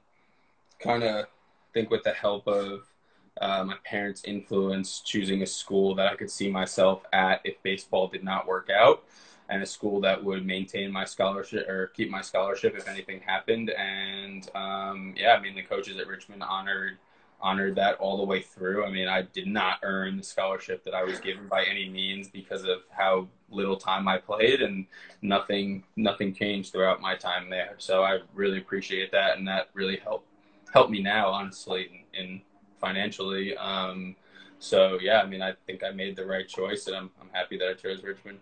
kind 0.79 1.03
of 1.03 1.27
think 1.73 1.89
with 1.89 2.03
the 2.03 2.13
help 2.13 2.47
of 2.47 2.91
uh, 3.39 3.63
my 3.63 3.77
parents' 3.85 4.23
influence, 4.25 4.99
choosing 4.99 5.41
a 5.41 5.45
school 5.45 5.95
that 5.95 6.11
I 6.11 6.15
could 6.15 6.29
see 6.29 6.51
myself 6.51 7.05
at 7.13 7.39
if 7.45 7.63
baseball 7.63 8.07
did 8.09 8.23
not 8.25 8.45
work 8.45 8.69
out 8.69 9.05
and 9.53 9.61
a 9.61 9.65
school 9.67 10.01
that 10.01 10.23
would 10.23 10.45
maintain 10.45 10.91
my 10.91 11.05
scholarship 11.05 11.69
or 11.69 11.87
keep 11.87 12.09
my 12.09 12.21
scholarship 12.21 12.75
if 12.75 12.87
anything 12.87 13.21
happened. 13.21 13.69
And 13.69 14.49
um, 14.55 15.13
yeah, 15.15 15.35
I 15.35 15.39
mean 15.39 15.55
the 15.55 15.61
coaches 15.61 15.97
at 15.97 16.07
Richmond 16.07 16.41
honored 16.41 16.97
honored 17.39 17.75
that 17.75 17.95
all 17.97 18.17
the 18.17 18.23
way 18.23 18.41
through. 18.41 18.85
I 18.85 18.89
mean, 18.89 19.07
I 19.07 19.21
did 19.21 19.47
not 19.47 19.79
earn 19.83 20.17
the 20.17 20.23
scholarship 20.23 20.83
that 20.85 20.95
I 20.95 21.03
was 21.03 21.19
given 21.19 21.47
by 21.47 21.65
any 21.65 21.87
means 21.87 22.29
because 22.29 22.63
of 22.63 22.79
how 22.89 23.27
little 23.51 23.75
time 23.75 24.07
I 24.07 24.17
played, 24.17 24.61
and 24.63 24.87
nothing 25.21 25.83
nothing 25.95 26.33
changed 26.33 26.71
throughout 26.71 26.99
my 26.99 27.15
time 27.15 27.49
there. 27.49 27.75
So 27.77 28.03
I 28.03 28.19
really 28.33 28.57
appreciate 28.57 29.11
that, 29.11 29.37
and 29.37 29.47
that 29.47 29.69
really 29.73 29.97
helped 29.97 30.27
helped 30.73 30.89
me 30.89 31.03
now, 31.03 31.27
honestly, 31.27 32.07
in, 32.13 32.23
in 32.23 32.41
financially. 32.81 33.55
Um, 33.55 34.15
so 34.57 34.97
yeah, 34.99 35.21
I 35.21 35.27
mean, 35.27 35.43
I 35.43 35.53
think 35.67 35.83
I 35.83 35.91
made 35.91 36.15
the 36.15 36.25
right 36.25 36.47
choice, 36.47 36.87
and 36.87 36.95
I'm 36.95 37.11
I'm 37.21 37.29
happy 37.33 37.57
that 37.59 37.67
I 37.67 37.73
chose 37.73 38.01
Richmond. 38.03 38.39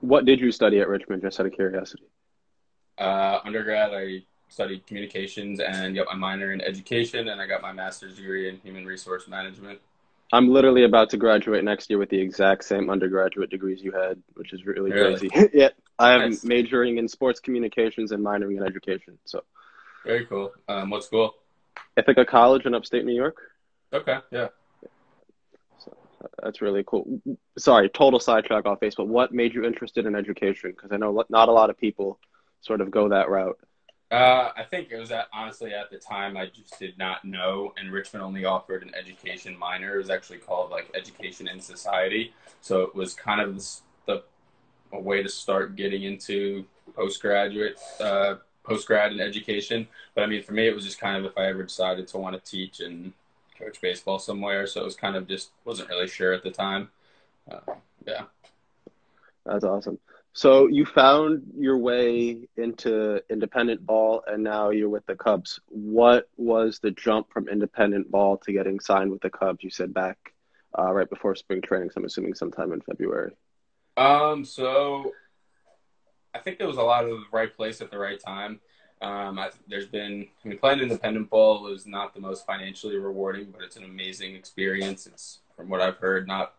What 0.00 0.24
did 0.24 0.40
you 0.40 0.52
study 0.52 0.80
at 0.80 0.88
Richmond? 0.88 1.22
Just 1.22 1.40
out 1.40 1.46
of 1.46 1.52
curiosity. 1.52 2.04
Uh, 2.98 3.40
undergrad, 3.44 3.92
I 3.92 4.22
studied 4.48 4.86
communications 4.86 5.60
and 5.60 5.94
got 5.94 6.06
my 6.06 6.14
minor 6.14 6.52
in 6.52 6.60
education, 6.60 7.28
and 7.28 7.40
I 7.40 7.46
got 7.46 7.62
my 7.62 7.72
master's 7.72 8.16
degree 8.16 8.48
in 8.48 8.58
human 8.58 8.86
resource 8.86 9.26
management. 9.28 9.80
I'm 10.32 10.48
literally 10.48 10.84
about 10.84 11.10
to 11.10 11.16
graduate 11.16 11.62
next 11.62 11.88
year 11.88 11.98
with 11.98 12.10
the 12.10 12.18
exact 12.20 12.64
same 12.64 12.90
undergraduate 12.90 13.48
degrees 13.50 13.82
you 13.82 13.92
had, 13.92 14.20
which 14.34 14.52
is 14.52 14.66
really, 14.66 14.90
Really? 14.90 15.28
crazy. 15.28 15.50
yeah, 15.54 15.68
I 15.98 16.12
am 16.14 16.30
Nice. 16.30 16.44
majoring 16.44 16.98
in 16.98 17.06
sports 17.06 17.38
communications 17.38 18.12
and 18.12 18.24
minoring 18.24 18.56
in 18.56 18.64
education. 18.64 19.18
So 19.24 19.44
Very 20.04 20.26
cool. 20.26 20.52
Um, 20.68 20.90
what 20.90 21.04
school? 21.04 21.34
Ithaca 21.96 22.24
College 22.24 22.66
in 22.66 22.74
upstate 22.74 23.04
New 23.04 23.14
York. 23.14 23.36
Okay, 23.92 24.18
yeah. 24.32 24.48
That's 26.42 26.60
really 26.60 26.84
cool. 26.86 27.20
Sorry, 27.58 27.88
total 27.88 28.20
sidetrack 28.20 28.66
off 28.66 28.78
but 28.80 29.08
what 29.08 29.32
made 29.32 29.54
you 29.54 29.64
interested 29.64 30.06
in 30.06 30.14
education? 30.14 30.70
Because 30.70 30.92
I 30.92 30.96
know 30.96 31.24
not 31.28 31.48
a 31.48 31.52
lot 31.52 31.70
of 31.70 31.78
people 31.78 32.18
sort 32.60 32.80
of 32.80 32.90
go 32.90 33.08
that 33.08 33.28
route. 33.28 33.58
Uh, 34.10 34.52
I 34.56 34.62
think 34.62 34.92
it 34.92 34.98
was 34.98 35.10
honestly 35.32 35.74
at 35.74 35.90
the 35.90 35.98
time 35.98 36.36
I 36.36 36.46
just 36.46 36.78
did 36.78 36.96
not 36.96 37.24
know, 37.24 37.72
and 37.76 37.92
Richmond 37.92 38.24
only 38.24 38.44
offered 38.44 38.84
an 38.84 38.92
education 38.94 39.58
minor. 39.58 39.94
It 39.94 39.98
was 39.98 40.10
actually 40.10 40.38
called 40.38 40.70
like 40.70 40.88
Education 40.94 41.48
in 41.48 41.60
Society, 41.60 42.32
so 42.60 42.82
it 42.82 42.94
was 42.94 43.14
kind 43.14 43.40
of 43.40 43.56
the, 43.56 43.70
the 44.06 44.22
a 44.92 45.00
way 45.00 45.24
to 45.24 45.28
start 45.28 45.74
getting 45.74 46.04
into 46.04 46.64
postgraduate, 46.94 47.80
uh, 48.00 48.36
postgrad 48.64 49.10
in 49.10 49.18
education. 49.20 49.88
But 50.14 50.22
I 50.22 50.26
mean, 50.28 50.42
for 50.42 50.52
me, 50.52 50.68
it 50.68 50.74
was 50.74 50.84
just 50.84 51.00
kind 51.00 51.16
of 51.16 51.24
if 51.24 51.36
I 51.36 51.46
ever 51.46 51.64
decided 51.64 52.06
to 52.08 52.18
want 52.18 52.42
to 52.42 52.50
teach 52.50 52.78
and 52.78 53.12
coach 53.58 53.80
baseball 53.80 54.18
somewhere, 54.18 54.66
so 54.66 54.80
it 54.80 54.84
was 54.84 54.96
kind 54.96 55.16
of 55.16 55.26
just 55.26 55.50
wasn't 55.64 55.88
really 55.88 56.08
sure 56.08 56.32
at 56.32 56.42
the 56.42 56.50
time. 56.50 56.90
Uh, 57.50 57.74
yeah. 58.06 58.24
That's 59.44 59.64
awesome. 59.64 59.98
So 60.32 60.66
you 60.66 60.84
found 60.84 61.52
your 61.56 61.78
way 61.78 62.46
into 62.56 63.22
independent 63.30 63.86
ball, 63.86 64.22
and 64.26 64.42
now 64.42 64.68
you're 64.68 64.90
with 64.90 65.06
the 65.06 65.16
Cubs. 65.16 65.60
What 65.68 66.28
was 66.36 66.78
the 66.78 66.90
jump 66.90 67.32
from 67.32 67.48
independent 67.48 68.10
ball 68.10 68.36
to 68.38 68.52
getting 68.52 68.78
signed 68.80 69.10
with 69.10 69.22
the 69.22 69.30
Cubs? 69.30 69.64
You 69.64 69.70
said 69.70 69.94
back 69.94 70.18
uh, 70.78 70.92
right 70.92 71.08
before 71.08 71.34
spring 71.36 71.62
training, 71.62 71.90
so 71.90 72.00
I'm 72.00 72.04
assuming 72.04 72.34
sometime 72.34 72.72
in 72.72 72.82
February. 72.82 73.32
Um, 73.96 74.44
so 74.44 75.12
I 76.34 76.38
think 76.40 76.58
it 76.60 76.66
was 76.66 76.76
a 76.76 76.82
lot 76.82 77.04
of 77.04 77.10
the 77.10 77.24
right 77.32 77.54
place 77.54 77.80
at 77.80 77.90
the 77.90 77.98
right 77.98 78.20
time. 78.20 78.60
Um, 79.02 79.38
I, 79.38 79.50
there's 79.68 79.86
been, 79.86 80.26
I 80.44 80.48
mean, 80.48 80.58
playing 80.58 80.80
independent 80.80 81.28
ball 81.28 81.66
is 81.68 81.86
not 81.86 82.14
the 82.14 82.20
most 82.20 82.46
financially 82.46 82.96
rewarding, 82.96 83.50
but 83.50 83.62
it's 83.62 83.76
an 83.76 83.84
amazing 83.84 84.34
experience. 84.34 85.06
It's, 85.06 85.40
from 85.56 85.68
what 85.68 85.80
I've 85.80 85.98
heard, 85.98 86.26
not 86.26 86.54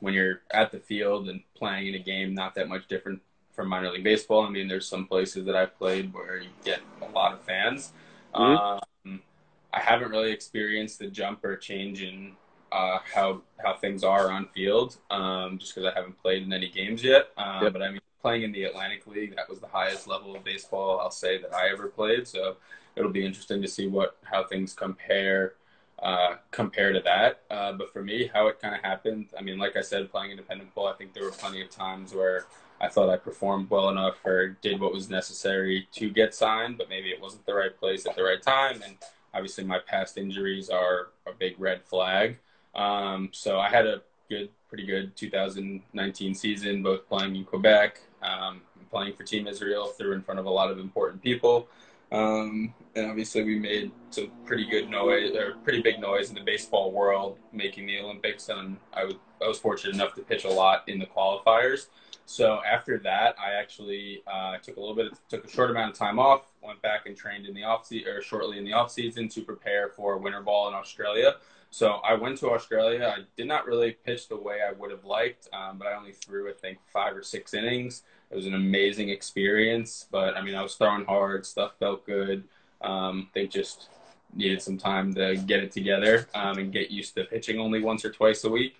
when 0.00 0.14
you're 0.14 0.40
at 0.52 0.72
the 0.72 0.78
field 0.78 1.28
and 1.28 1.42
playing 1.54 1.88
in 1.88 1.94
a 1.94 1.98
game, 1.98 2.34
not 2.34 2.54
that 2.54 2.68
much 2.68 2.88
different 2.88 3.20
from 3.52 3.68
minor 3.68 3.90
league 3.90 4.04
baseball. 4.04 4.46
I 4.46 4.50
mean, 4.50 4.68
there's 4.68 4.86
some 4.88 5.06
places 5.06 5.44
that 5.46 5.56
I've 5.56 5.76
played 5.78 6.12
where 6.14 6.38
you 6.38 6.50
get 6.64 6.80
a 7.02 7.10
lot 7.12 7.32
of 7.32 7.40
fans. 7.42 7.92
Mhm. 8.34 8.80
Um, 9.04 9.22
I 9.72 9.80
haven't 9.80 10.10
really 10.10 10.32
experienced 10.32 10.98
the 10.98 11.08
jump 11.08 11.44
or 11.44 11.56
change 11.56 12.02
in 12.02 12.36
uh, 12.72 12.98
how 13.12 13.42
how 13.58 13.74
things 13.74 14.04
are 14.04 14.30
on 14.30 14.46
field, 14.46 14.96
um, 15.10 15.58
just 15.58 15.74
because 15.74 15.92
I 15.92 15.94
haven't 15.96 16.20
played 16.22 16.42
in 16.44 16.52
any 16.52 16.68
games 16.68 17.02
yet. 17.02 17.30
Um, 17.36 17.64
Yep. 17.64 17.72
But 17.72 17.82
I 17.82 17.90
mean, 17.90 18.00
playing 18.20 18.42
in 18.42 18.52
the 18.52 18.64
Atlantic 18.64 19.06
League, 19.06 19.36
that 19.36 19.48
was 19.48 19.60
the 19.60 19.66
highest 19.66 20.06
level 20.06 20.36
of 20.36 20.44
baseball 20.44 21.00
I'll 21.00 21.10
say 21.10 21.40
that 21.40 21.54
I 21.54 21.70
ever 21.70 21.88
played. 21.88 22.26
So 22.26 22.56
it'll 22.96 23.10
be 23.10 23.24
interesting 23.24 23.62
to 23.62 23.68
see 23.68 23.86
what 23.86 24.16
how 24.22 24.44
things 24.44 24.74
compare 24.74 25.54
uh, 26.02 26.36
compare 26.50 26.92
to 26.92 27.00
that. 27.00 27.42
Uh, 27.50 27.72
but 27.72 27.92
for 27.92 28.02
me, 28.02 28.30
how 28.32 28.46
it 28.48 28.58
kind 28.60 28.74
of 28.74 28.80
happened, 28.80 29.26
I 29.38 29.42
mean, 29.42 29.58
like 29.58 29.76
I 29.76 29.82
said, 29.82 30.10
playing 30.10 30.30
independent 30.30 30.74
ball, 30.74 30.86
I 30.86 30.94
think 30.94 31.12
there 31.12 31.24
were 31.24 31.30
plenty 31.30 31.60
of 31.60 31.70
times 31.70 32.14
where 32.14 32.46
I 32.80 32.88
thought 32.88 33.10
I 33.10 33.16
performed 33.16 33.68
well 33.68 33.90
enough 33.90 34.24
or 34.24 34.56
did 34.62 34.80
what 34.80 34.94
was 34.94 35.10
necessary 35.10 35.86
to 35.92 36.08
get 36.10 36.34
signed, 36.34 36.78
but 36.78 36.88
maybe 36.88 37.10
it 37.10 37.20
wasn't 37.20 37.44
the 37.44 37.54
right 37.54 37.76
place 37.78 38.06
at 38.06 38.16
the 38.16 38.22
right 38.22 38.40
time. 38.40 38.80
And 38.82 38.96
obviously, 39.34 39.64
my 39.64 39.78
past 39.78 40.16
injuries 40.16 40.70
are 40.70 41.08
a 41.26 41.32
big 41.38 41.60
red 41.60 41.84
flag. 41.84 42.38
Um, 42.74 43.28
so 43.32 43.60
I 43.60 43.68
had 43.68 43.86
a 43.86 44.00
good, 44.30 44.48
pretty 44.68 44.86
good 44.86 45.14
2019 45.16 46.34
season, 46.34 46.82
both 46.82 47.06
playing 47.08 47.36
in 47.36 47.44
Quebec, 47.44 48.00
playing 48.90 49.14
for 49.14 49.24
Team 49.24 49.46
Israel 49.46 49.86
through 49.86 50.12
in 50.12 50.22
front 50.22 50.40
of 50.40 50.46
a 50.46 50.50
lot 50.50 50.70
of 50.70 50.78
important 50.78 51.22
people. 51.22 51.68
Um, 52.12 52.74
and 52.96 53.06
obviously, 53.06 53.44
we 53.44 53.58
made 53.58 53.92
some 54.10 54.30
pretty 54.44 54.66
good 54.66 54.90
noise, 54.90 55.34
or 55.36 55.54
pretty 55.62 55.80
big 55.80 56.00
noise 56.00 56.28
in 56.28 56.34
the 56.34 56.40
baseball 56.42 56.90
world, 56.90 57.38
making 57.52 57.86
the 57.86 58.00
Olympics. 58.00 58.48
And 58.48 58.78
I 58.92 59.04
was, 59.04 59.14
was 59.40 59.58
fortunate 59.58 59.94
enough 59.94 60.14
to 60.16 60.22
pitch 60.22 60.44
a 60.44 60.48
lot 60.48 60.88
in 60.88 60.98
the 60.98 61.06
qualifiers. 61.06 61.86
So 62.26 62.60
after 62.64 62.98
that, 62.98 63.34
I 63.38 63.54
actually 63.54 64.22
uh, 64.26 64.58
took 64.58 64.76
a 64.76 64.80
little 64.80 64.94
bit, 64.94 65.12
of, 65.12 65.28
took 65.28 65.44
a 65.44 65.50
short 65.50 65.70
amount 65.70 65.92
of 65.92 65.98
time 65.98 66.18
off, 66.18 66.42
went 66.62 66.80
back 66.82 67.06
and 67.06 67.16
trained 67.16 67.46
in 67.46 67.54
the 67.54 67.64
off 67.64 67.86
season, 67.86 68.08
or 68.08 68.22
shortly 68.22 68.58
in 68.58 68.64
the 68.64 68.72
off 68.72 68.90
season 68.90 69.28
to 69.30 69.42
prepare 69.42 69.88
for 69.88 70.16
winter 70.16 70.40
ball 70.40 70.68
in 70.68 70.74
Australia. 70.74 71.36
So 71.70 71.94
I 72.04 72.14
went 72.14 72.38
to 72.38 72.50
Australia. 72.50 73.14
I 73.16 73.22
did 73.36 73.46
not 73.46 73.66
really 73.66 73.92
pitch 74.04 74.28
the 74.28 74.36
way 74.36 74.58
I 74.68 74.72
would 74.72 74.90
have 74.90 75.04
liked, 75.04 75.48
um, 75.52 75.78
but 75.78 75.86
I 75.86 75.94
only 75.94 76.12
threw, 76.12 76.48
I 76.48 76.52
think, 76.52 76.78
five 76.92 77.16
or 77.16 77.22
six 77.22 77.54
innings. 77.54 78.02
It 78.30 78.36
was 78.36 78.46
an 78.46 78.54
amazing 78.54 79.08
experience, 79.08 80.06
but 80.10 80.36
I 80.36 80.42
mean, 80.42 80.54
I 80.54 80.62
was 80.62 80.74
throwing 80.74 81.04
hard. 81.04 81.44
Stuff 81.44 81.72
felt 81.78 82.06
good. 82.06 82.44
Um, 82.80 83.28
they 83.34 83.46
just 83.46 83.88
needed 84.34 84.62
some 84.62 84.78
time 84.78 85.12
to 85.14 85.36
get 85.36 85.60
it 85.62 85.72
together 85.72 86.28
um, 86.34 86.58
and 86.58 86.72
get 86.72 86.90
used 86.90 87.14
to 87.16 87.24
pitching 87.24 87.58
only 87.58 87.82
once 87.82 88.04
or 88.04 88.10
twice 88.10 88.44
a 88.44 88.50
week. 88.50 88.76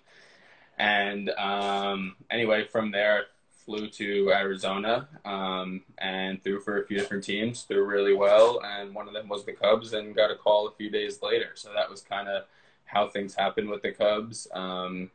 And 0.78 1.30
um, 1.30 2.14
anyway, 2.30 2.64
from 2.64 2.90
there, 2.90 3.24
flew 3.64 3.88
to 3.88 4.32
Arizona 4.32 5.08
um, 5.24 5.82
and 5.98 6.42
threw 6.42 6.60
for 6.60 6.80
a 6.80 6.86
few 6.86 6.96
different 6.96 7.24
teams, 7.24 7.62
threw 7.62 7.84
really 7.84 8.14
well, 8.14 8.60
and 8.64 8.94
one 8.94 9.06
of 9.06 9.14
them 9.14 9.28
was 9.28 9.44
the 9.44 9.52
Cubs, 9.52 9.92
and 9.92 10.16
got 10.16 10.30
a 10.30 10.36
call 10.36 10.68
a 10.68 10.72
few 10.72 10.90
days 10.90 11.20
later. 11.22 11.50
So 11.54 11.70
that 11.74 11.90
was 11.90 12.00
kind 12.00 12.28
of 12.28 12.44
how 12.84 13.08
things 13.08 13.34
happened 13.34 13.68
with 13.68 13.82
the 13.82 13.92
Cubs. 13.92 14.48
Um, 14.52 15.10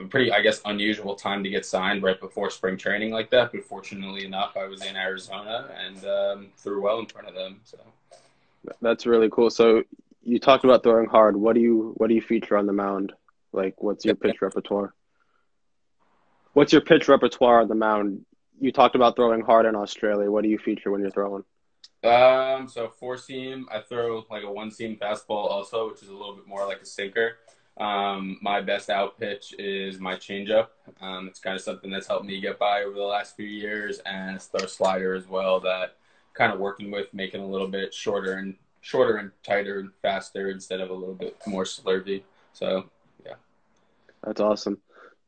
a 0.00 0.04
pretty, 0.04 0.32
I 0.32 0.42
guess, 0.42 0.60
unusual 0.64 1.14
time 1.14 1.42
to 1.42 1.50
get 1.50 1.66
signed 1.66 2.02
right 2.02 2.20
before 2.20 2.50
spring 2.50 2.76
training 2.76 3.12
like 3.12 3.30
that. 3.30 3.52
But 3.52 3.64
fortunately 3.64 4.24
enough, 4.24 4.56
I 4.56 4.66
was 4.66 4.84
in 4.84 4.96
Arizona 4.96 5.70
and 5.76 6.04
um, 6.06 6.48
threw 6.56 6.82
well 6.82 7.00
in 7.00 7.06
front 7.06 7.28
of 7.28 7.34
them. 7.34 7.60
So 7.64 7.78
that's 8.80 9.06
really 9.06 9.28
cool. 9.30 9.50
So 9.50 9.82
you 10.22 10.38
talked 10.38 10.64
about 10.64 10.82
throwing 10.82 11.08
hard. 11.08 11.36
What 11.36 11.54
do 11.54 11.60
you 11.60 11.94
what 11.96 12.08
do 12.08 12.14
you 12.14 12.22
feature 12.22 12.56
on 12.56 12.66
the 12.66 12.72
mound? 12.72 13.12
Like, 13.52 13.82
what's 13.82 14.04
your 14.04 14.14
pitch 14.14 14.42
repertoire? 14.42 14.94
What's 16.52 16.72
your 16.72 16.82
pitch 16.82 17.08
repertoire 17.08 17.60
on 17.60 17.68
the 17.68 17.74
mound? 17.74 18.24
You 18.60 18.72
talked 18.72 18.94
about 18.94 19.16
throwing 19.16 19.42
hard 19.42 19.66
in 19.66 19.76
Australia. 19.76 20.30
What 20.30 20.42
do 20.42 20.50
you 20.50 20.58
feature 20.58 20.90
when 20.90 21.00
you're 21.00 21.10
throwing? 21.10 21.44
Um, 22.04 22.68
so 22.68 22.88
four 22.88 23.16
seam, 23.16 23.66
I 23.72 23.80
throw 23.80 24.24
like 24.30 24.44
a 24.44 24.50
one 24.50 24.70
seam 24.70 24.96
fastball 24.96 25.50
also, 25.50 25.88
which 25.88 26.02
is 26.02 26.08
a 26.08 26.12
little 26.12 26.34
bit 26.36 26.46
more 26.46 26.66
like 26.66 26.80
a 26.80 26.86
sinker. 26.86 27.38
Um, 27.78 28.38
my 28.42 28.60
best 28.60 28.90
out 28.90 29.18
pitch 29.18 29.54
is 29.58 30.00
my 30.00 30.16
changeup. 30.16 30.68
Um, 31.00 31.28
it's 31.28 31.38
kind 31.38 31.54
of 31.54 31.62
something 31.62 31.90
that's 31.90 32.08
helped 32.08 32.26
me 32.26 32.40
get 32.40 32.58
by 32.58 32.82
over 32.82 32.96
the 32.96 33.04
last 33.04 33.36
few 33.36 33.46
years, 33.46 34.00
and 34.00 34.36
it's 34.36 34.46
throw 34.46 34.66
slider 34.66 35.14
as 35.14 35.28
well 35.28 35.60
that 35.60 35.96
kind 36.34 36.52
of 36.52 36.58
working 36.58 36.90
with 36.90 37.12
making 37.14 37.40
a 37.40 37.46
little 37.46 37.68
bit 37.68 37.94
shorter 37.94 38.34
and 38.34 38.56
shorter 38.80 39.16
and 39.16 39.30
tighter 39.42 39.78
and 39.78 39.90
faster 40.02 40.50
instead 40.50 40.80
of 40.80 40.90
a 40.90 40.94
little 40.94 41.14
bit 41.14 41.36
more 41.46 41.64
slurvy. 41.64 42.22
So 42.52 42.88
yeah, 43.24 43.34
that's 44.22 44.40
awesome. 44.40 44.78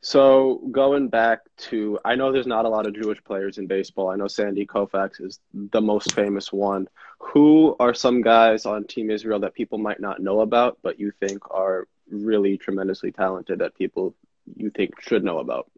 So 0.02 0.62
going 0.71 1.09
back 1.09 1.40
to, 1.69 1.99
I 2.04 2.14
know 2.14 2.33
there's 2.33 2.47
not 2.47 2.64
a 2.64 2.69
lot 2.69 2.87
of 2.87 2.95
Jewish 2.95 3.23
players 3.23 3.59
in 3.59 3.66
baseball. 3.66 4.09
I 4.09 4.16
know 4.16 4.28
Sandy 4.28 4.66
Koufax 4.66 5.21
is 5.21 5.40
the 5.52 5.83
most 5.83 6.14
famous 6.14 6.52
one. 6.52 6.88
Who 7.19 7.76
are 7.78 7.92
some 7.92 8.23
guys 8.23 8.64
on 8.64 8.85
Team 8.85 9.11
Israel 9.11 9.40
that 9.40 9.54
people 9.54 9.76
might 9.76 10.00
not 10.00 10.21
know 10.21 10.40
about, 10.40 10.78
but 10.83 10.99
you 10.99 11.12
think 11.21 11.50
are 11.50 11.87
really 12.11 12.57
tremendously 12.57 13.12
talented 13.12 13.59
that 13.59 13.76
people 13.76 14.14
you 14.57 14.71
think 14.71 15.00
should 15.02 15.23
know 15.23 15.38
about? 15.38 15.71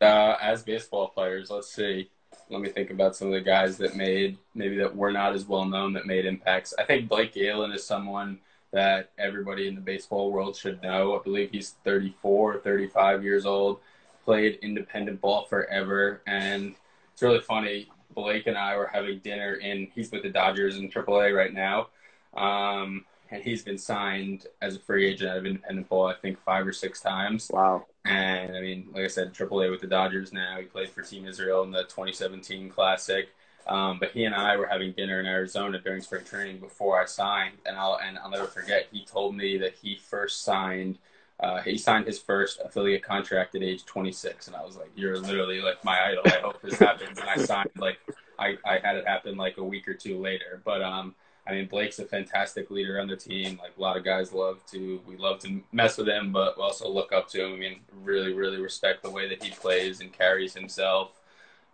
Uh, 0.00 0.36
as 0.42 0.64
baseball 0.64 1.08
players, 1.08 1.48
let's 1.48 1.72
see. 1.72 2.10
Let 2.50 2.60
me 2.60 2.68
think 2.68 2.90
about 2.90 3.14
some 3.14 3.28
of 3.28 3.34
the 3.34 3.40
guys 3.40 3.78
that 3.78 3.94
made 3.94 4.36
maybe 4.56 4.76
that 4.78 4.94
were 4.94 5.12
not 5.12 5.34
as 5.34 5.46
well 5.46 5.64
known 5.64 5.92
that 5.92 6.06
made 6.06 6.26
impacts. 6.26 6.74
I 6.76 6.82
think 6.82 7.08
Blake 7.08 7.32
Gailen 7.32 7.72
is 7.72 7.86
someone 7.86 8.40
that 8.74 9.10
everybody 9.18 9.68
in 9.68 9.76
the 9.76 9.80
baseball 9.80 10.32
world 10.32 10.56
should 10.56 10.82
know. 10.82 11.18
I 11.18 11.22
believe 11.22 11.50
he's 11.52 11.76
34 11.84 12.54
or 12.54 12.58
35 12.58 13.22
years 13.22 13.46
old, 13.46 13.78
played 14.24 14.58
independent 14.62 15.20
ball 15.20 15.44
forever, 15.44 16.20
and 16.26 16.74
it's 17.12 17.22
really 17.22 17.40
funny. 17.40 17.88
Blake 18.14 18.46
and 18.46 18.58
I 18.58 18.76
were 18.76 18.90
having 18.92 19.20
dinner 19.20 19.58
and 19.62 19.88
He's 19.94 20.10
with 20.10 20.22
the 20.22 20.30
Dodgers 20.30 20.76
in 20.76 20.88
AAA 20.88 21.34
right 21.34 21.52
now. 21.52 21.88
Um, 22.36 23.04
and 23.30 23.42
he's 23.42 23.62
been 23.62 23.78
signed 23.78 24.46
as 24.60 24.76
a 24.76 24.78
free 24.80 25.06
agent 25.06 25.30
out 25.30 25.38
of 25.38 25.46
independent 25.46 25.88
ball, 25.88 26.06
I 26.06 26.14
think 26.14 26.38
five 26.44 26.66
or 26.66 26.72
six 26.72 27.00
times. 27.00 27.50
Wow. 27.52 27.86
And 28.04 28.56
I 28.56 28.60
mean, 28.60 28.88
like 28.92 29.04
I 29.04 29.08
said, 29.08 29.32
AAA 29.32 29.70
with 29.70 29.80
the 29.80 29.86
Dodgers 29.86 30.32
now. 30.32 30.58
He 30.58 30.66
played 30.66 30.90
for 30.90 31.02
Team 31.02 31.26
Israel 31.26 31.62
in 31.62 31.70
the 31.70 31.84
2017 31.84 32.68
Classic. 32.70 33.28
Um, 33.66 33.98
but 33.98 34.10
he 34.10 34.24
and 34.24 34.34
I 34.34 34.56
were 34.56 34.66
having 34.66 34.92
dinner 34.92 35.20
in 35.20 35.26
Arizona 35.26 35.78
during 35.78 36.02
spring 36.02 36.24
training 36.24 36.58
before 36.58 37.00
I 37.00 37.06
signed, 37.06 37.56
and 37.64 37.76
I'll 37.76 37.98
and 38.02 38.18
I'll 38.18 38.30
never 38.30 38.46
forget. 38.46 38.88
He 38.92 39.04
told 39.04 39.34
me 39.34 39.56
that 39.58 39.74
he 39.74 39.96
first 39.96 40.42
signed. 40.42 40.98
Uh, 41.40 41.60
he 41.62 41.76
signed 41.76 42.06
his 42.06 42.18
first 42.18 42.60
affiliate 42.64 43.02
contract 43.02 43.54
at 43.54 43.62
age 43.62 43.84
26, 43.86 44.46
and 44.46 44.56
I 44.56 44.62
was 44.62 44.76
like, 44.76 44.90
"You're 44.94 45.18
literally 45.18 45.60
like 45.60 45.82
my 45.84 45.98
idol. 46.04 46.22
I 46.26 46.40
hope 46.40 46.60
this 46.62 46.78
happens." 46.78 47.18
And 47.18 47.28
I 47.28 47.36
signed 47.36 47.70
like 47.78 47.98
I, 48.38 48.56
I 48.64 48.78
had 48.82 48.96
it 48.96 49.06
happen 49.06 49.36
like 49.36 49.56
a 49.56 49.64
week 49.64 49.88
or 49.88 49.94
two 49.94 50.18
later. 50.18 50.60
But 50.64 50.82
um, 50.82 51.14
I 51.46 51.52
mean, 51.52 51.66
Blake's 51.66 51.98
a 51.98 52.04
fantastic 52.04 52.70
leader 52.70 53.00
on 53.00 53.08
the 53.08 53.16
team. 53.16 53.58
Like 53.62 53.72
a 53.76 53.80
lot 53.80 53.96
of 53.96 54.04
guys 54.04 54.32
love 54.32 54.64
to, 54.72 55.00
we 55.06 55.16
love 55.16 55.40
to 55.40 55.62
mess 55.72 55.98
with 55.98 56.08
him, 56.08 56.32
but 56.32 56.56
also 56.58 56.88
look 56.88 57.12
up 57.12 57.28
to 57.30 57.44
him. 57.44 57.52
I 57.52 57.56
mean, 57.56 57.80
really, 58.02 58.32
really 58.32 58.60
respect 58.60 59.02
the 59.02 59.10
way 59.10 59.28
that 59.28 59.42
he 59.42 59.50
plays 59.50 60.00
and 60.00 60.12
carries 60.12 60.54
himself. 60.54 61.20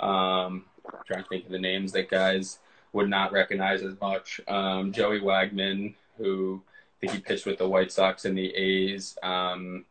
Um, 0.00 0.64
I'm 0.86 1.00
trying 1.06 1.22
to 1.22 1.28
think 1.28 1.46
of 1.46 1.52
the 1.52 1.58
names 1.58 1.92
that 1.92 2.10
guys 2.10 2.58
would 2.92 3.08
not 3.08 3.32
recognize 3.32 3.82
as 3.82 4.00
much. 4.00 4.40
Um, 4.48 4.92
Joey 4.92 5.20
Wagman, 5.20 5.94
who 6.18 6.62
I 6.66 7.00
think 7.00 7.12
he 7.12 7.20
pitched 7.20 7.46
with 7.46 7.58
the 7.58 7.68
White 7.68 7.92
Sox 7.92 8.24
and 8.24 8.36
the 8.36 8.54
A's. 8.54 9.16
Um, 9.22 9.84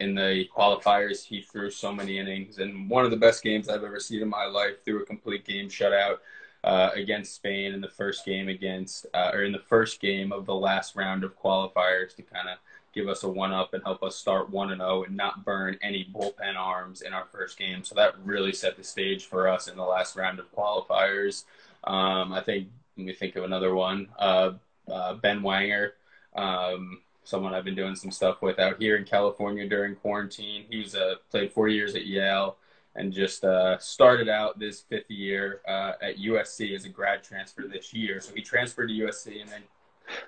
in 0.00 0.14
the 0.14 0.46
qualifiers, 0.54 1.24
he 1.24 1.40
threw 1.40 1.70
so 1.70 1.92
many 1.92 2.18
innings, 2.18 2.58
and 2.58 2.90
one 2.90 3.04
of 3.04 3.10
the 3.10 3.16
best 3.16 3.42
games 3.42 3.68
I've 3.68 3.84
ever 3.84 4.00
seen 4.00 4.22
in 4.22 4.28
my 4.28 4.44
life. 4.44 4.84
Threw 4.84 5.02
a 5.02 5.06
complete 5.06 5.44
game 5.44 5.68
shutout 5.68 6.18
uh, 6.64 6.90
against 6.94 7.34
Spain 7.34 7.72
in 7.72 7.80
the 7.80 7.88
first 7.88 8.24
game 8.24 8.48
against, 8.48 9.06
uh, 9.14 9.30
or 9.32 9.44
in 9.44 9.52
the 9.52 9.58
first 9.58 10.00
game 10.00 10.32
of 10.32 10.44
the 10.46 10.54
last 10.54 10.96
round 10.96 11.24
of 11.24 11.40
qualifiers 11.40 12.14
to 12.16 12.22
kind 12.22 12.48
of 12.48 12.58
give 12.96 13.08
us 13.08 13.22
a 13.22 13.28
one 13.28 13.52
up 13.52 13.74
and 13.74 13.84
help 13.84 14.02
us 14.02 14.16
start 14.16 14.48
one 14.48 14.72
and 14.72 14.80
zero 14.80 15.00
oh 15.00 15.04
and 15.04 15.14
not 15.14 15.44
burn 15.44 15.78
any 15.82 16.08
bullpen 16.12 16.56
arms 16.56 17.02
in 17.02 17.12
our 17.12 17.26
first 17.26 17.58
game. 17.58 17.84
So 17.84 17.94
that 17.94 18.14
really 18.24 18.52
set 18.52 18.76
the 18.76 18.82
stage 18.82 19.26
for 19.26 19.48
us 19.48 19.68
in 19.68 19.76
the 19.76 19.84
last 19.84 20.16
round 20.16 20.38
of 20.38 20.52
qualifiers. 20.56 21.44
Um, 21.84 22.32
I 22.32 22.40
think 22.40 22.68
let 22.96 23.06
me 23.06 23.12
think 23.12 23.36
of 23.36 23.44
another 23.44 23.74
one. 23.74 24.08
Uh, 24.18 24.52
uh, 24.90 25.14
ben 25.14 25.42
Wanger, 25.42 25.90
um, 26.34 27.02
someone 27.22 27.52
I've 27.52 27.64
been 27.64 27.74
doing 27.74 27.96
some 27.96 28.10
stuff 28.10 28.40
with 28.40 28.58
out 28.58 28.80
here 28.80 28.96
in 28.96 29.04
California 29.04 29.68
during 29.68 29.94
quarantine. 29.94 30.64
He's 30.70 30.94
uh, 30.94 31.16
played 31.30 31.52
four 31.52 31.68
years 31.68 31.94
at 31.94 32.06
Yale 32.06 32.56
and 32.94 33.12
just 33.12 33.44
uh, 33.44 33.76
started 33.78 34.30
out 34.30 34.58
this 34.58 34.80
fifth 34.80 35.10
year 35.10 35.60
uh, 35.68 35.92
at 36.00 36.16
USC 36.16 36.74
as 36.74 36.86
a 36.86 36.88
grad 36.88 37.22
transfer 37.22 37.68
this 37.70 37.92
year. 37.92 38.22
So 38.22 38.34
he 38.34 38.40
transferred 38.40 38.88
to 38.88 38.94
USC 38.94 39.42
and 39.42 39.50
then 39.50 39.62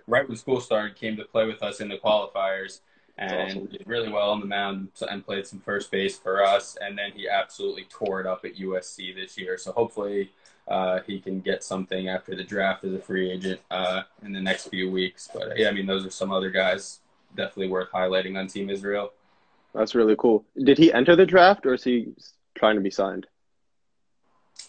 right 0.06 0.26
when 0.28 0.36
school 0.36 0.60
started, 0.60 0.96
came 0.96 1.16
to 1.16 1.24
play 1.24 1.46
with 1.46 1.62
us 1.62 1.80
in 1.80 1.88
the 1.88 1.96
qualifiers 1.96 2.80
and 3.18 3.50
awesome. 3.50 3.66
did 3.66 3.82
really 3.86 4.08
well 4.08 4.30
on 4.30 4.40
the 4.40 4.46
mound 4.46 4.88
and 5.10 5.24
played 5.24 5.46
some 5.46 5.60
first 5.60 5.90
base 5.90 6.16
for 6.16 6.44
us. 6.44 6.76
And 6.80 6.96
then 6.96 7.12
he 7.12 7.28
absolutely 7.28 7.86
tore 7.90 8.20
it 8.20 8.26
up 8.26 8.44
at 8.44 8.56
USC 8.56 9.14
this 9.14 9.36
year. 9.36 9.58
So 9.58 9.72
hopefully 9.72 10.30
uh, 10.68 11.00
he 11.06 11.20
can 11.20 11.40
get 11.40 11.64
something 11.64 12.08
after 12.08 12.36
the 12.36 12.44
draft 12.44 12.84
as 12.84 12.92
a 12.92 12.98
free 12.98 13.30
agent 13.30 13.60
uh, 13.70 14.02
in 14.24 14.32
the 14.32 14.40
next 14.40 14.68
few 14.68 14.90
weeks. 14.90 15.28
But 15.32 15.58
yeah, 15.58 15.68
I 15.68 15.72
mean, 15.72 15.86
those 15.86 16.06
are 16.06 16.10
some 16.10 16.30
other 16.30 16.50
guys 16.50 17.00
definitely 17.36 17.68
worth 17.68 17.90
highlighting 17.90 18.38
on 18.38 18.46
Team 18.46 18.70
Israel. 18.70 19.12
That's 19.74 19.94
really 19.94 20.16
cool. 20.16 20.44
Did 20.62 20.78
he 20.78 20.92
enter 20.92 21.16
the 21.16 21.26
draft 21.26 21.66
or 21.66 21.74
is 21.74 21.84
he 21.84 22.08
trying 22.54 22.76
to 22.76 22.80
be 22.80 22.90
signed? 22.90 23.26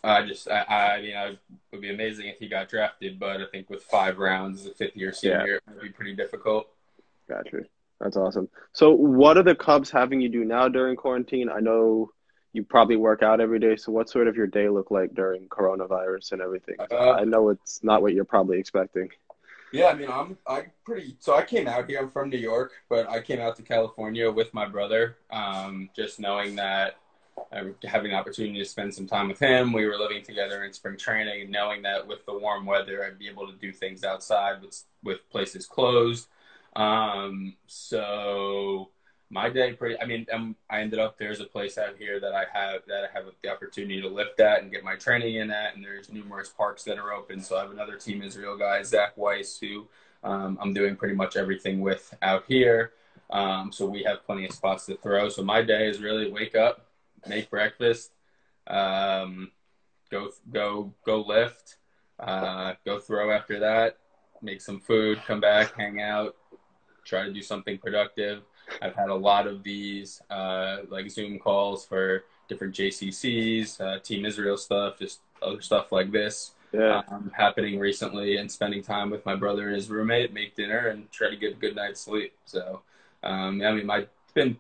I 0.03 0.25
just, 0.25 0.50
I, 0.50 0.98
I 0.98 1.01
mean, 1.01 1.15
I 1.15 1.38
would 1.72 1.82
be 1.82 1.89
amazing 1.89 2.27
if 2.27 2.39
he 2.39 2.48
got 2.48 2.70
drafted, 2.70 3.20
but 3.20 3.41
I 3.41 3.46
think 3.51 3.70
with 3.70 3.84
five 3.84 4.18
rounds 4.18 4.62
as 4.62 4.68
a 4.68 4.74
fifth 4.74 4.96
year 4.96 5.12
senior, 5.12 5.46
yeah. 5.48 5.56
it 5.56 5.75
would 5.75 5.82
be 5.82 5.89
pretty 5.89 6.15
difficult. 6.15 6.70
Gotcha. 7.27 7.65
That's 8.00 8.15
awesome. 8.15 8.48
So, 8.74 8.91
what 8.91 9.38
are 9.38 9.44
the 9.44 9.56
Cubs 9.56 9.91
having 9.91 10.22
you 10.22 10.29
do 10.29 10.46
now 10.46 10.70
during 10.70 10.96
quarantine? 10.96 11.50
I 11.50 11.60
know 11.60 12.12
you 12.53 12.63
probably 12.63 12.96
work 12.96 13.22
out 13.22 13.41
every 13.41 13.60
day. 13.60 13.75
So, 13.75 13.91
what 13.91 14.10
sort 14.10 14.27
of 14.27 14.36
your 14.36 14.48
day 14.48 14.70
look 14.70 14.89
like 14.89 15.13
during 15.13 15.48
coronavirus 15.50 16.32
and 16.32 16.41
everything? 16.41 16.75
Uh, 16.91 17.12
I 17.12 17.25
know 17.25 17.50
it's 17.50 17.84
not 17.84 18.01
what 18.01 18.13
you're 18.13 18.25
probably 18.25 18.58
expecting. 18.58 19.10
Yeah, 19.72 19.88
I 19.88 19.94
mean, 19.94 20.10
I'm 20.10 20.38
I'm 20.48 20.72
pretty. 20.86 21.18
So 21.20 21.36
I 21.36 21.44
came 21.44 21.68
out 21.68 21.89
here. 21.89 22.00
I'm 22.00 22.10
from 22.10 22.29
New 22.29 22.38
York, 22.38 22.72
but 22.89 23.08
I 23.10 23.22
came 23.22 23.39
out 23.39 23.56
to 23.58 23.63
California 23.63 24.32
with 24.32 24.53
my 24.53 24.65
brother. 24.65 25.18
Um, 25.29 25.89
just 25.96 26.20
knowing 26.20 26.56
that 26.56 26.96
I'm 27.51 27.75
having 27.84 28.12
an 28.12 28.17
opportunity 28.17 28.60
to 28.60 28.65
spend 28.65 28.93
some 28.93 29.08
time 29.08 29.27
with 29.27 29.39
him. 29.39 29.74
We 29.74 29.86
were 29.86 29.98
living 29.98 30.24
together 30.24 30.63
in 30.63 30.74
spring 30.74 30.98
training, 30.98 31.41
and 31.41 31.51
knowing 31.51 31.81
that 31.84 32.08
with 32.08 32.25
the 32.25 32.38
warm 32.38 32.65
weather, 32.65 33.03
I'd 33.03 33.19
be 33.19 33.27
able 33.27 33.48
to 33.48 33.53
do 33.53 33.72
things 33.72 34.03
outside 34.03 34.62
with 34.62 34.84
with 35.03 35.29
places 35.29 35.65
closed. 35.65 36.27
Um, 36.75 37.55
so 37.67 38.89
my 39.29 39.50
day 39.50 39.74
pretty. 39.74 40.00
I 40.01 40.05
mean, 40.05 40.25
um, 40.34 40.55
I 40.69 40.81
ended 40.81 41.00
up 41.00 41.17
there's 41.17 41.39
a 41.39 41.46
place 41.46 41.77
out 41.77 41.96
here 41.98 42.19
that 42.19 42.34
I 42.34 42.46
have 42.53 42.81
that 42.88 43.03
I 43.03 43.13
have 43.13 43.25
the 43.43 43.50
opportunity 43.50 44.01
to 44.01 44.08
lift 44.08 44.39
at 44.39 44.62
and 44.62 44.72
get 44.72 44.84
my 44.84 44.96
training 44.96 45.36
in 45.36 45.51
at, 45.51 45.75
and 45.75 45.84
there's 45.84 46.12
numerous 46.12 46.50
parks 46.50 46.84
that 46.84 46.98
are 46.98 47.13
open. 47.13 47.41
So 47.41 47.58
I 47.58 47.62
have 47.62 47.72
another 47.72 47.96
Team 47.96 48.22
Israel 48.22 48.58
guy, 48.58 48.81
Zach 48.84 49.15
Weiss, 49.17 49.60
who 49.60 49.88
um, 50.24 50.58
I'm 50.62 50.74
doing 50.74 50.96
pretty 50.96 51.15
much 51.15 51.36
everything 51.38 51.79
with 51.81 52.13
out 52.22 52.43
here. 52.48 52.93
Um, 53.29 53.72
so 53.72 53.86
we 53.86 54.03
have 54.03 54.25
plenty 54.25 54.46
of 54.46 54.51
spots 54.53 54.88
to 54.88 54.96
throw. 54.96 55.29
So 55.29 55.43
my 55.43 55.62
day 55.62 55.88
is 55.88 56.00
really 56.00 56.31
wake 56.31 56.55
up, 56.55 56.88
make 57.28 57.50
breakfast, 57.50 58.12
um, 58.68 59.52
go 60.10 60.30
go 60.52 60.94
go 61.06 61.22
lift, 61.22 61.78
uh, 62.20 62.74
go 62.86 63.00
throw 63.00 63.32
after 63.32 63.60
that, 63.60 63.98
make 64.42 64.62
some 64.62 64.80
food, 64.80 65.22
come 65.26 65.40
back, 65.40 65.76
hang 65.76 66.02
out, 66.02 66.36
try 67.06 67.24
to 67.24 67.34
do 67.34 67.42
something 67.42 67.78
productive 67.78 68.44
I've 68.82 68.96
had 68.96 69.10
a 69.10 69.16
lot 69.16 69.48
of 69.48 69.64
these 69.64 70.22
uh, 70.30 70.80
like 70.90 71.10
Zoom 71.10 71.40
calls 71.40 71.86
for 71.86 72.24
different 72.48 72.76
JCCs, 72.76 73.82
uh, 73.82 74.00
Team 74.00 74.26
Israel 74.26 74.58
stuff, 74.58 75.00
just 75.00 75.22
other 75.42 75.62
stuff 75.62 75.92
like 75.92 76.12
this. 76.12 76.52
Yeah. 76.72 77.02
Um, 77.10 77.32
happening 77.36 77.80
recently 77.80 78.38
and 78.38 78.52
spending 78.52 78.84
time 78.84 79.10
with 79.10 79.26
my 79.26 79.36
brother 79.36 79.68
and 79.68 79.76
his 79.76 79.90
roommate, 79.90 80.34
make 80.34 80.56
dinner 80.56 80.90
and 80.90 81.12
try 81.12 81.30
to 81.30 81.36
get 81.36 81.54
a 81.54 81.56
good 81.56 81.76
night's 81.76 82.02
sleep. 82.02 82.34
So, 82.46 82.82
um, 83.24 83.62
I 83.64 83.72
mean, 83.72 83.88
my, 83.88 84.00
it's 84.00 84.34
been 84.36 84.60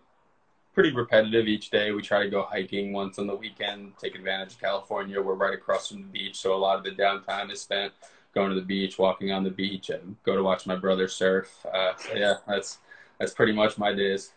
pretty 0.73 0.91
repetitive 0.91 1.47
each 1.47 1.69
day. 1.69 1.91
We 1.91 2.01
try 2.01 2.23
to 2.23 2.29
go 2.29 2.43
hiking 2.43 2.93
once 2.93 3.19
on 3.19 3.27
the 3.27 3.35
weekend, 3.35 3.93
take 3.97 4.15
advantage 4.15 4.53
of 4.53 4.61
California. 4.61 5.21
We're 5.21 5.33
right 5.33 5.53
across 5.53 5.89
from 5.89 6.01
the 6.01 6.07
beach, 6.07 6.37
so 6.37 6.53
a 6.53 6.57
lot 6.57 6.77
of 6.77 6.83
the 6.83 6.91
downtime 6.91 7.51
is 7.51 7.61
spent 7.61 7.93
going 8.33 8.49
to 8.49 8.55
the 8.55 8.65
beach, 8.65 8.99
walking 8.99 9.31
on 9.31 9.43
the 9.43 9.49
beach, 9.49 9.89
and 9.89 10.15
go 10.23 10.35
to 10.35 10.43
watch 10.43 10.65
my 10.67 10.75
brother 10.75 11.07
surf. 11.07 11.65
Uh, 11.65 11.93
so 11.97 12.13
yeah, 12.13 12.35
that's 12.47 12.77
that's 13.17 13.33
pretty 13.33 13.53
much 13.53 13.77
my 13.77 13.93
days. 13.93 14.31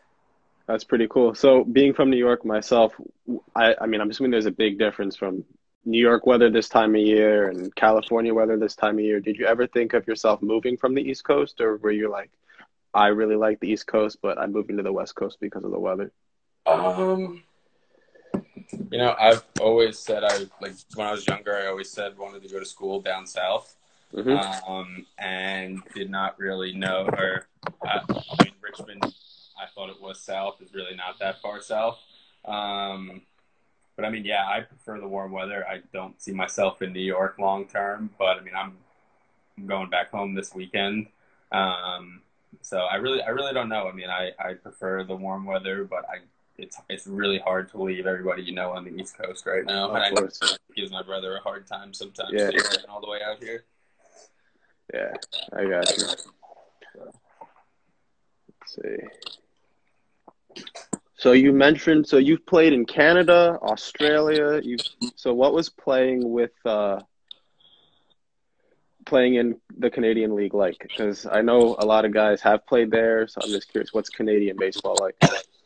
That's 0.66 0.84
pretty 0.84 1.08
cool. 1.08 1.34
So 1.34 1.64
being 1.64 1.92
from 1.92 2.08
New 2.08 2.16
York 2.16 2.44
myself, 2.44 2.94
I, 3.54 3.74
I 3.80 3.86
mean, 3.86 4.00
I'm 4.00 4.10
assuming 4.10 4.30
there's 4.30 4.46
a 4.46 4.50
big 4.50 4.78
difference 4.78 5.16
from 5.16 5.44
New 5.84 6.00
York 6.00 6.24
weather 6.24 6.50
this 6.50 6.68
time 6.68 6.94
of 6.94 7.00
year 7.00 7.48
and 7.48 7.74
California 7.74 8.32
weather 8.32 8.56
this 8.56 8.76
time 8.76 8.98
of 8.98 9.04
year. 9.04 9.20
Did 9.20 9.36
you 9.36 9.46
ever 9.46 9.66
think 9.66 9.92
of 9.92 10.06
yourself 10.06 10.40
moving 10.40 10.76
from 10.76 10.94
the 10.94 11.02
East 11.02 11.24
Coast, 11.24 11.60
or 11.60 11.76
were 11.78 11.90
you 11.90 12.08
like, 12.08 12.30
I 12.94 13.08
really 13.08 13.36
like 13.36 13.60
the 13.60 13.68
East 13.68 13.86
Coast, 13.86 14.18
but 14.22 14.38
I'm 14.38 14.52
moving 14.52 14.76
to 14.76 14.82
the 14.82 14.92
West 14.92 15.14
Coast 15.14 15.38
because 15.40 15.64
of 15.64 15.70
the 15.70 15.78
weather? 15.78 16.12
Um, 16.66 17.42
you 18.90 18.98
know, 18.98 19.14
I've 19.18 19.44
always 19.60 19.98
said 19.98 20.24
I 20.24 20.46
like 20.60 20.74
when 20.94 21.06
I 21.06 21.12
was 21.12 21.26
younger. 21.26 21.56
I 21.56 21.66
always 21.66 21.90
said 21.90 22.16
wanted 22.18 22.42
to 22.42 22.48
go 22.48 22.58
to 22.58 22.64
school 22.64 23.00
down 23.00 23.26
south, 23.26 23.74
mm-hmm. 24.14 24.70
um, 24.70 25.06
and 25.18 25.82
did 25.94 26.10
not 26.10 26.38
really 26.38 26.72
know 26.72 27.08
or 27.12 27.46
I, 27.82 28.00
I 28.08 28.44
mean, 28.44 28.52
Richmond, 28.60 29.02
I 29.04 29.66
thought 29.74 29.90
it 29.90 30.00
was 30.00 30.20
south. 30.20 30.60
Is 30.60 30.74
really 30.74 30.96
not 30.96 31.18
that 31.20 31.40
far 31.40 31.60
south. 31.60 31.98
Um, 32.44 33.22
but 33.96 34.04
I 34.04 34.10
mean, 34.10 34.24
yeah, 34.24 34.46
I 34.46 34.60
prefer 34.60 35.00
the 35.00 35.08
warm 35.08 35.32
weather. 35.32 35.66
I 35.66 35.80
don't 35.92 36.20
see 36.20 36.32
myself 36.32 36.82
in 36.82 36.92
New 36.92 37.00
York 37.00 37.36
long 37.38 37.66
term. 37.66 38.10
But 38.18 38.38
I 38.38 38.40
mean, 38.40 38.54
I'm, 38.54 38.76
I'm 39.58 39.66
going 39.66 39.90
back 39.90 40.10
home 40.10 40.34
this 40.34 40.54
weekend. 40.54 41.08
Um, 41.50 42.21
so 42.62 42.78
I 42.78 42.96
really, 42.96 43.22
I 43.22 43.28
really 43.28 43.52
don't 43.52 43.68
know. 43.68 43.88
I 43.88 43.92
mean, 43.92 44.08
I, 44.08 44.30
I 44.38 44.54
prefer 44.54 45.04
the 45.04 45.16
warm 45.16 45.44
weather, 45.44 45.84
but 45.84 46.04
I, 46.08 46.18
it's, 46.56 46.78
it's 46.88 47.06
really 47.06 47.38
hard 47.38 47.70
to 47.72 47.82
leave 47.82 48.06
everybody 48.06 48.42
you 48.42 48.52
know 48.52 48.70
on 48.70 48.84
the 48.84 48.94
East 48.94 49.18
Coast 49.18 49.46
right 49.46 49.64
now. 49.64 49.92
And 49.92 50.02
I 50.02 50.10
know 50.10 50.24
it 50.24 50.58
gives 50.76 50.90
my 50.90 51.02
brother 51.02 51.36
a 51.36 51.40
hard 51.40 51.66
time 51.66 51.92
sometimes 51.92 52.32
yeah. 52.32 52.50
all 52.88 53.00
the 53.00 53.08
way 53.08 53.20
out 53.24 53.42
here. 53.42 53.64
Yeah, 54.94 55.12
I 55.52 55.64
got 55.64 55.98
you 55.98 56.06
see. 58.66 58.96
So 61.16 61.32
you 61.32 61.52
mentioned 61.52 62.06
so 62.06 62.18
you've 62.18 62.44
played 62.46 62.72
in 62.72 62.84
Canada, 62.84 63.58
Australia. 63.62 64.60
You 64.62 64.76
so 65.14 65.32
what 65.32 65.54
was 65.54 65.68
playing 65.68 66.30
with 66.30 66.52
uh, 66.64 67.00
playing 69.04 69.34
in 69.34 69.60
the 69.76 69.90
Canadian 69.90 70.34
League 70.34 70.54
like? 70.54 70.78
Because 70.80 71.26
I 71.26 71.42
know 71.42 71.76
a 71.78 71.86
lot 71.86 72.04
of 72.04 72.12
guys 72.12 72.40
have 72.42 72.66
played 72.66 72.90
there, 72.90 73.26
so 73.28 73.40
I'm 73.42 73.50
just 73.50 73.70
curious, 73.70 73.92
what's 73.92 74.08
Canadian 74.08 74.56
baseball 74.56 74.96
like? 75.00 75.16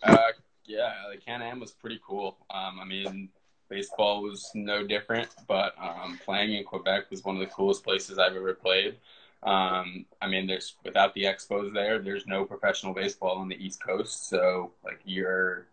Uh, 0.03 0.19
yeah, 0.65 0.93
the 1.13 1.19
Can 1.19 1.43
Am 1.43 1.61
was 1.61 1.73
pretty 1.73 2.01
cool. 2.07 2.37
Um, 2.51 2.79
I 2.81 2.85
mean, 2.85 3.29
baseball 3.69 4.23
was 4.23 4.51
no 4.55 4.87
different, 4.87 5.29
but 5.49 5.75
um, 5.81 6.19
playing 6.25 6.55
in 6.55 6.65
Quebec 6.65 7.11
was 7.11 7.25
one 7.25 7.37
of 7.37 7.41
the 7.41 7.47
coolest 7.55 7.85
places 7.85 8.19
I've 8.19 8.37
ever 8.37 8.55
played. 8.55 8.97
Um, 9.43 10.07
I 10.21 10.29
mean, 10.29 10.47
there's 10.47 10.75
without 10.85 11.15
the 11.15 11.25
Expos 11.25 11.73
there, 11.73 11.99
there's 11.99 12.27
no 12.27 12.45
professional 12.45 12.95
baseball 12.95 13.39
on 13.39 13.49
the 13.49 13.57
East 13.57 13.83
Coast. 13.83 14.29
So 14.29 14.73
like 14.85 15.01
you're 15.05 15.67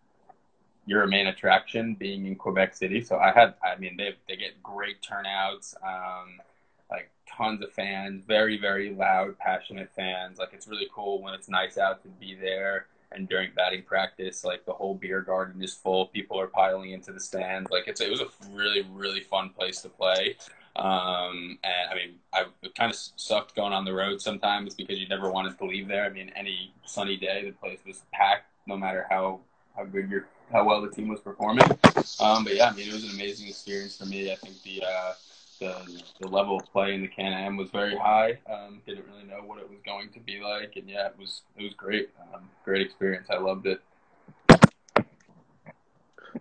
you're 0.86 1.02
a 1.02 1.08
main 1.08 1.26
attraction 1.26 1.94
being 1.94 2.26
in 2.26 2.36
Quebec 2.36 2.74
City. 2.74 3.02
So 3.02 3.16
I 3.18 3.32
had, 3.32 3.54
I 3.64 3.76
mean, 3.78 3.96
they 3.96 4.14
they 4.28 4.36
get 4.36 4.62
great 4.62 5.02
turnouts, 5.02 5.74
um, 5.82 6.40
like 6.94 7.10
tons 7.26 7.62
of 7.62 7.72
fans, 7.72 8.22
very 8.26 8.58
very 8.58 8.94
loud, 8.94 9.38
passionate 9.38 9.90
fans. 9.94 10.38
Like 10.38 10.50
it's 10.52 10.68
really 10.68 10.88
cool 10.94 11.22
when 11.22 11.34
it's 11.34 11.48
nice 11.48 11.78
out 11.78 12.02
to 12.02 12.08
be 12.08 12.34
there. 12.34 12.86
And 13.12 13.28
during 13.28 13.50
batting 13.54 13.82
practice, 13.82 14.44
like 14.44 14.66
the 14.66 14.72
whole 14.72 14.94
beer 14.94 15.20
garden 15.20 15.62
is 15.62 15.72
full. 15.72 16.06
People 16.06 16.40
are 16.40 16.48
piling 16.48 16.90
into 16.90 17.12
the 17.12 17.20
stands. 17.20 17.70
Like 17.70 17.86
it's 17.86 18.00
it 18.00 18.10
was 18.10 18.20
a 18.20 18.28
really 18.52 18.82
really 18.92 19.20
fun 19.20 19.50
place 19.50 19.80
to 19.82 19.88
play. 19.88 20.36
Um, 20.76 21.58
and 21.62 21.90
I 21.90 21.94
mean, 21.94 22.14
I 22.32 22.46
kind 22.76 22.90
of 22.90 22.98
sucked 23.16 23.54
going 23.54 23.72
on 23.72 23.84
the 23.84 23.92
road 23.92 24.20
sometimes 24.20 24.74
because 24.74 24.98
you 24.98 25.06
never 25.06 25.30
wanted 25.30 25.56
to 25.58 25.64
leave 25.64 25.86
there. 25.86 26.04
I 26.04 26.08
mean, 26.08 26.32
any 26.34 26.72
sunny 26.84 27.16
day, 27.16 27.44
the 27.44 27.52
place 27.52 27.78
was 27.86 28.02
packed, 28.12 28.50
no 28.66 28.76
matter 28.76 29.06
how 29.08 29.40
how 29.76 29.84
good 29.84 30.08
your 30.10 30.26
how 30.52 30.64
well 30.64 30.82
the 30.82 30.90
team 30.90 31.08
was 31.08 31.20
performing. 31.20 31.64
Um, 32.20 32.44
but 32.44 32.54
yeah, 32.56 32.70
I 32.70 32.74
mean, 32.74 32.88
it 32.88 32.92
was 32.92 33.04
an 33.04 33.10
amazing 33.10 33.48
experience 33.48 33.96
for 33.96 34.06
me. 34.06 34.32
I 34.32 34.36
think 34.36 34.60
the 34.62 34.82
uh, 34.84 35.12
the 35.64 36.02
the 36.20 36.28
level 36.28 36.56
of 36.56 36.70
play 36.72 36.94
in 36.94 37.02
the 37.02 37.08
Can 37.08 37.32
Am 37.32 37.56
was 37.56 37.70
very 37.70 37.96
high. 37.96 38.38
Um, 38.50 38.82
didn't 38.86 39.06
really 39.10 39.24
know 39.24 39.42
what 39.44 39.58
it 39.58 39.68
was 39.68 39.78
going 39.84 40.10
to 40.12 40.20
be 40.20 40.40
like, 40.40 40.76
and 40.76 40.88
yeah, 40.88 41.06
it 41.06 41.14
was 41.18 41.42
it 41.56 41.62
was 41.62 41.74
great. 41.74 42.10
Um, 42.34 42.48
great 42.64 42.82
experience. 42.82 43.28
I 43.30 43.38
loved 43.38 43.66
it. 43.66 43.80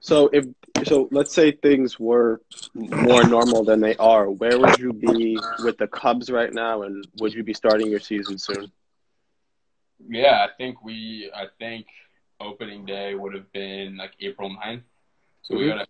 So 0.02 0.30
if 0.34 0.46
so, 0.86 1.08
let's 1.12 1.34
say 1.34 1.52
things 1.52 2.00
were 2.00 2.42
more 2.74 3.24
normal 3.24 3.64
than 3.64 3.80
they 3.80 3.96
are. 3.96 4.30
Where 4.30 4.60
would 4.60 4.78
you 4.80 4.92
be 4.92 5.40
with 5.64 5.78
the 5.78 5.88
Cubs 5.88 6.30
right 6.30 6.54
now, 6.54 6.82
and 6.82 7.08
would 7.20 7.34
you 7.34 7.44
be 7.44 7.54
starting 7.54 7.90
your 7.90 8.00
season 8.00 8.38
soon? 8.38 8.72
Yeah, 10.08 10.46
I 10.46 10.50
think 10.58 10.84
we. 10.84 11.32
I 11.34 11.46
think 11.60 11.86
opening 12.40 12.86
day 12.86 13.16
would 13.16 13.34
have 13.34 13.50
been 13.54 13.96
like 13.96 14.12
April 14.20 14.50
9th. 14.50 14.82
So 15.44 15.54
mm-hmm. 15.54 15.64
we 15.64 15.70
got 15.70 15.76
to 15.76 15.88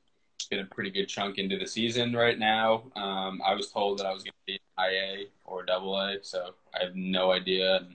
get 0.56 0.64
a 0.64 0.68
pretty 0.68 0.90
good 0.90 1.08
chunk 1.08 1.38
into 1.38 1.58
the 1.58 1.68
season 1.68 2.14
right 2.16 2.38
now. 2.38 2.84
Um, 2.96 3.42
I 3.46 3.54
was 3.56 3.72
told 3.72 4.00
that 4.00 4.06
I 4.06 4.14
was 4.14 4.24
going 4.24 4.34
to 4.34 4.54
be 4.54 4.60
IA 4.80 5.26
or 5.46 5.64
Double 5.64 6.00
A, 6.00 6.18
so 6.22 6.54
I 6.74 6.84
have 6.84 6.96
no 6.96 7.32
idea, 7.32 7.88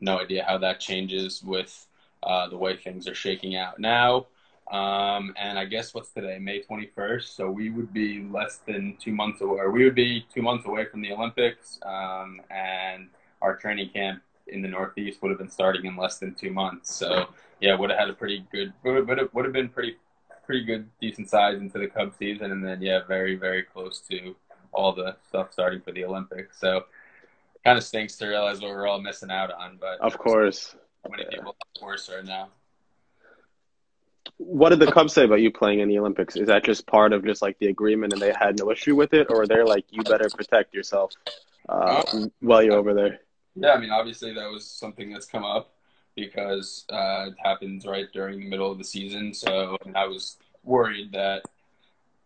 no 0.00 0.20
idea 0.20 0.44
how 0.44 0.58
that 0.58 0.80
changes 0.80 1.42
with 1.42 1.86
uh, 2.22 2.48
the 2.48 2.56
way 2.56 2.76
things 2.76 3.06
are 3.06 3.14
shaking 3.14 3.56
out 3.56 3.78
now. 3.78 4.26
Um, 4.70 5.32
and 5.38 5.58
I 5.58 5.64
guess 5.64 5.94
what's 5.94 6.10
today, 6.10 6.38
May 6.40 6.60
21st. 6.60 7.22
So 7.22 7.50
we 7.50 7.70
would 7.70 7.92
be 7.92 8.26
less 8.30 8.58
than 8.66 8.96
two 8.98 9.12
months 9.12 9.40
away, 9.40 9.60
or 9.60 9.70
we 9.70 9.84
would 9.84 9.94
be 9.94 10.26
two 10.32 10.42
months 10.42 10.66
away 10.66 10.86
from 10.86 11.02
the 11.02 11.12
Olympics. 11.12 11.78
Um, 11.84 12.40
and 12.50 13.08
our 13.42 13.56
training 13.56 13.90
camp 13.90 14.22
in 14.48 14.62
the 14.62 14.68
Northeast 14.68 15.22
would 15.22 15.30
have 15.30 15.38
been 15.38 15.50
starting 15.50 15.84
in 15.84 15.96
less 15.96 16.18
than 16.18 16.34
two 16.34 16.50
months. 16.50 16.94
So 16.94 17.26
yeah, 17.60 17.76
would 17.76 17.90
have 17.90 17.98
had 17.98 18.10
a 18.10 18.14
pretty 18.14 18.44
good, 18.50 18.72
would 18.82 19.18
have, 19.18 19.28
would 19.32 19.44
have 19.44 19.54
been 19.54 19.68
pretty, 19.68 19.96
pretty 20.46 20.64
good, 20.64 20.88
decent 21.00 21.28
size 21.28 21.58
into 21.58 21.78
the 21.78 21.88
Cub 21.88 22.14
season. 22.18 22.52
And 22.52 22.64
then 22.64 22.80
yeah, 22.80 23.00
very, 23.06 23.36
very 23.36 23.62
close 23.62 24.00
to 24.10 24.34
all 24.72 24.92
the 24.92 25.16
stuff 25.28 25.52
starting 25.52 25.80
for 25.80 25.92
the 25.92 26.04
Olympics. 26.04 26.60
So 26.60 26.84
kind 27.64 27.76
of 27.76 27.84
stinks 27.84 28.16
to 28.16 28.26
realize 28.26 28.60
what 28.60 28.70
we're 28.70 28.86
all 28.86 29.00
missing 29.00 29.30
out 29.30 29.52
on, 29.52 29.78
but 29.80 30.00
of 30.00 30.16
course, 30.16 30.76
how 31.02 31.10
many 31.10 31.24
yeah. 31.24 31.38
people 31.38 31.56
worse 31.82 32.08
right 32.08 32.24
now 32.24 32.48
what 34.38 34.70
did 34.70 34.78
the 34.78 34.90
Cubs 34.90 35.12
say 35.12 35.24
about 35.24 35.40
you 35.40 35.50
playing 35.50 35.80
in 35.80 35.88
the 35.88 35.98
Olympics? 35.98 36.36
Is 36.36 36.46
that 36.48 36.64
just 36.64 36.86
part 36.86 37.12
of 37.12 37.24
just 37.24 37.42
like 37.42 37.58
the 37.58 37.68
agreement 37.68 38.12
and 38.12 38.20
they 38.20 38.32
had 38.38 38.58
no 38.58 38.70
issue 38.70 38.94
with 38.94 39.12
it, 39.14 39.28
or 39.30 39.46
they're 39.46 39.66
like, 39.66 39.84
you 39.90 40.02
better 40.02 40.28
protect 40.28 40.74
yourself 40.74 41.12
uh, 41.68 42.02
uh, 42.12 42.26
while 42.40 42.62
you're 42.62 42.74
over 42.74 42.94
there? 42.94 43.20
Yeah, 43.54 43.72
I 43.72 43.80
mean, 43.80 43.90
obviously 43.90 44.34
that 44.34 44.50
was 44.50 44.66
something 44.66 45.10
that's 45.10 45.26
come 45.26 45.44
up 45.44 45.72
because 46.16 46.84
uh, 46.90 47.26
it 47.28 47.34
happens 47.42 47.86
right 47.86 48.06
during 48.12 48.40
the 48.40 48.48
middle 48.48 48.72
of 48.72 48.78
the 48.78 48.84
season. 48.84 49.32
So 49.32 49.76
I 49.94 50.06
was 50.06 50.38
worried 50.64 51.12
that 51.12 51.42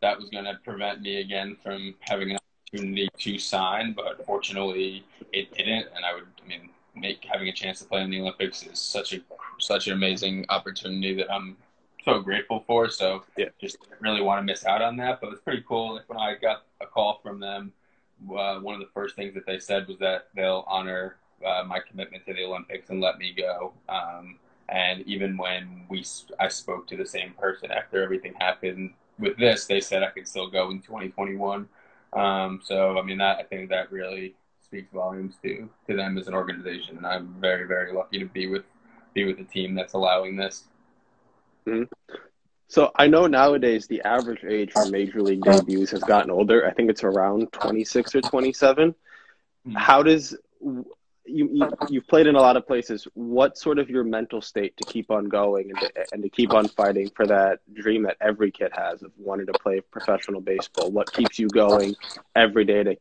that 0.01 0.19
was 0.19 0.31
going 0.31 0.45
to 0.45 0.59
prevent 0.65 1.03
me 1.03 1.21
again 1.21 1.57
from 1.63 1.95
having 2.01 2.31
an 2.31 2.39
opportunity 2.73 3.09
to 3.19 3.39
sign, 3.39 3.93
but 3.93 4.25
fortunately 4.25 5.05
it 5.33 5.53
didn't. 5.53 5.89
And 5.95 6.05
I 6.05 6.15
would, 6.15 6.27
I 6.43 6.49
mean, 6.49 6.71
make 6.95 7.25
having 7.25 7.49
a 7.49 7.53
chance 7.53 7.81
to 7.81 7.85
play 7.85 8.03
in 8.03 8.11
the 8.11 8.21
Olympics 8.21 8.63
is 8.67 8.79
such 8.79 9.13
a 9.13 9.21
such 9.59 9.89
an 9.89 9.93
amazing 9.93 10.47
opportunity 10.49 11.15
that 11.15 11.31
I'm 11.31 11.57
so 12.05 12.21
grateful 12.21 12.65
for. 12.67 12.89
So 12.89 13.25
yeah, 13.37 13.49
just 13.61 13.77
really 14.01 14.23
want 14.23 14.41
to 14.41 14.43
miss 14.43 14.65
out 14.65 14.81
on 14.83 14.97
that. 14.99 15.21
But 15.21 15.33
it's 15.33 15.43
pretty 15.43 15.65
cool. 15.69 15.97
Like 15.97 16.09
when 16.09 16.19
I 16.19 16.35
got 16.41 16.65
a 16.81 16.87
call 16.87 17.21
from 17.23 17.41
them, 17.41 17.73
uh, 18.31 18.61
one 18.61 18.75
of 18.75 18.81
the 18.81 18.89
first 18.95 19.17
things 19.17 19.35
that 19.35 19.47
they 19.47 19.59
said 19.59 19.87
was 19.87 19.99
that 19.99 20.29
they'll 20.35 20.65
honor 20.67 21.17
uh, 21.45 21.65
my 21.65 21.81
commitment 21.81 22.25
to 22.27 22.35
the 22.35 22.45
Olympics 22.45 22.91
and 22.91 23.01
let 23.01 23.19
me 23.19 23.35
go. 23.37 23.73
Um, 23.89 24.39
and 24.69 25.03
even 25.03 25.37
when 25.37 25.85
we, 25.89 26.05
I 26.39 26.49
spoke 26.49 26.87
to 26.89 26.97
the 26.97 27.07
same 27.07 27.33
person 27.35 27.71
after 27.71 28.03
everything 28.03 28.35
happened 28.39 28.93
with 29.19 29.37
this, 29.37 29.67
they 29.67 29.81
said 29.81 30.03
I 30.03 30.11
could 30.11 30.29
still 30.29 30.49
go 30.49 30.71
in 30.71 30.81
2021. 30.81 31.69
Um, 32.13 32.61
so 32.63 32.99
I 32.99 33.03
mean 33.03 33.19
that 33.19 33.39
I 33.39 33.43
think 33.45 33.71
that 33.71 33.93
really 33.93 34.35
speaks 34.61 34.93
volumes 34.93 35.35
to 35.43 35.69
to 35.89 35.97
them 35.97 36.19
as 36.19 36.27
an 36.29 36.35
organization, 36.35 36.97
and 36.97 37.07
I'm 37.07 37.37
very 37.41 37.67
very 37.67 37.93
lucky 37.93 38.19
to 38.19 38.27
be 38.27 38.49
with 38.49 38.65
be 39.15 39.25
with 39.25 39.39
a 39.39 39.45
team 39.45 39.75
that's 39.75 39.93
allowing 39.93 40.37
this. 40.37 40.65
Mm-hmm. 41.67 41.85
So 42.69 42.93
I 42.95 43.09
know 43.09 43.27
nowadays 43.27 43.87
the 43.87 44.01
average 44.03 44.45
age 44.45 44.73
for 44.73 44.87
major 44.87 45.23
league 45.23 45.43
debuts 45.43 45.91
has 45.91 46.03
gotten 46.05 46.31
older. 46.31 46.67
I 46.67 46.73
think 46.73 46.89
it's 46.89 47.03
around 47.03 47.53
26 47.53 48.15
or 48.15 48.21
27. 48.21 48.91
Mm-hmm. 48.91 49.77
How 49.77 50.05
does 50.05 50.37
you, 51.31 51.49
you 51.53 51.69
you've 51.89 52.07
played 52.07 52.27
in 52.27 52.35
a 52.35 52.41
lot 52.41 52.57
of 52.57 52.67
places? 52.67 53.07
What 53.15 53.57
sort 53.57 53.79
of 53.79 53.89
your 53.89 54.05
mental 54.05 54.41
state 54.41 54.77
to 54.79 54.85
keep 54.85 55.11
on 55.11 55.27
going 55.27 55.71
and 55.71 55.81
to, 55.81 55.93
and 56.13 56.23
to 56.23 56.29
keep 56.29 56.53
on 56.53 56.69
fighting 56.69 57.11
for 57.15 57.27
that 57.27 57.61
dream 57.73 58.03
that 58.05 58.17
every 58.21 58.51
kid 58.51 58.73
has 58.75 59.03
of 59.03 59.13
wanting 59.17 59.47
to 59.47 59.53
play 59.53 59.81
professional 59.81 60.41
baseball? 60.41 60.91
What 60.91 61.13
keeps 61.13 61.39
you 61.39 61.49
going 61.49 61.95
every 62.35 62.65
day 62.65 62.83
to 62.83 62.97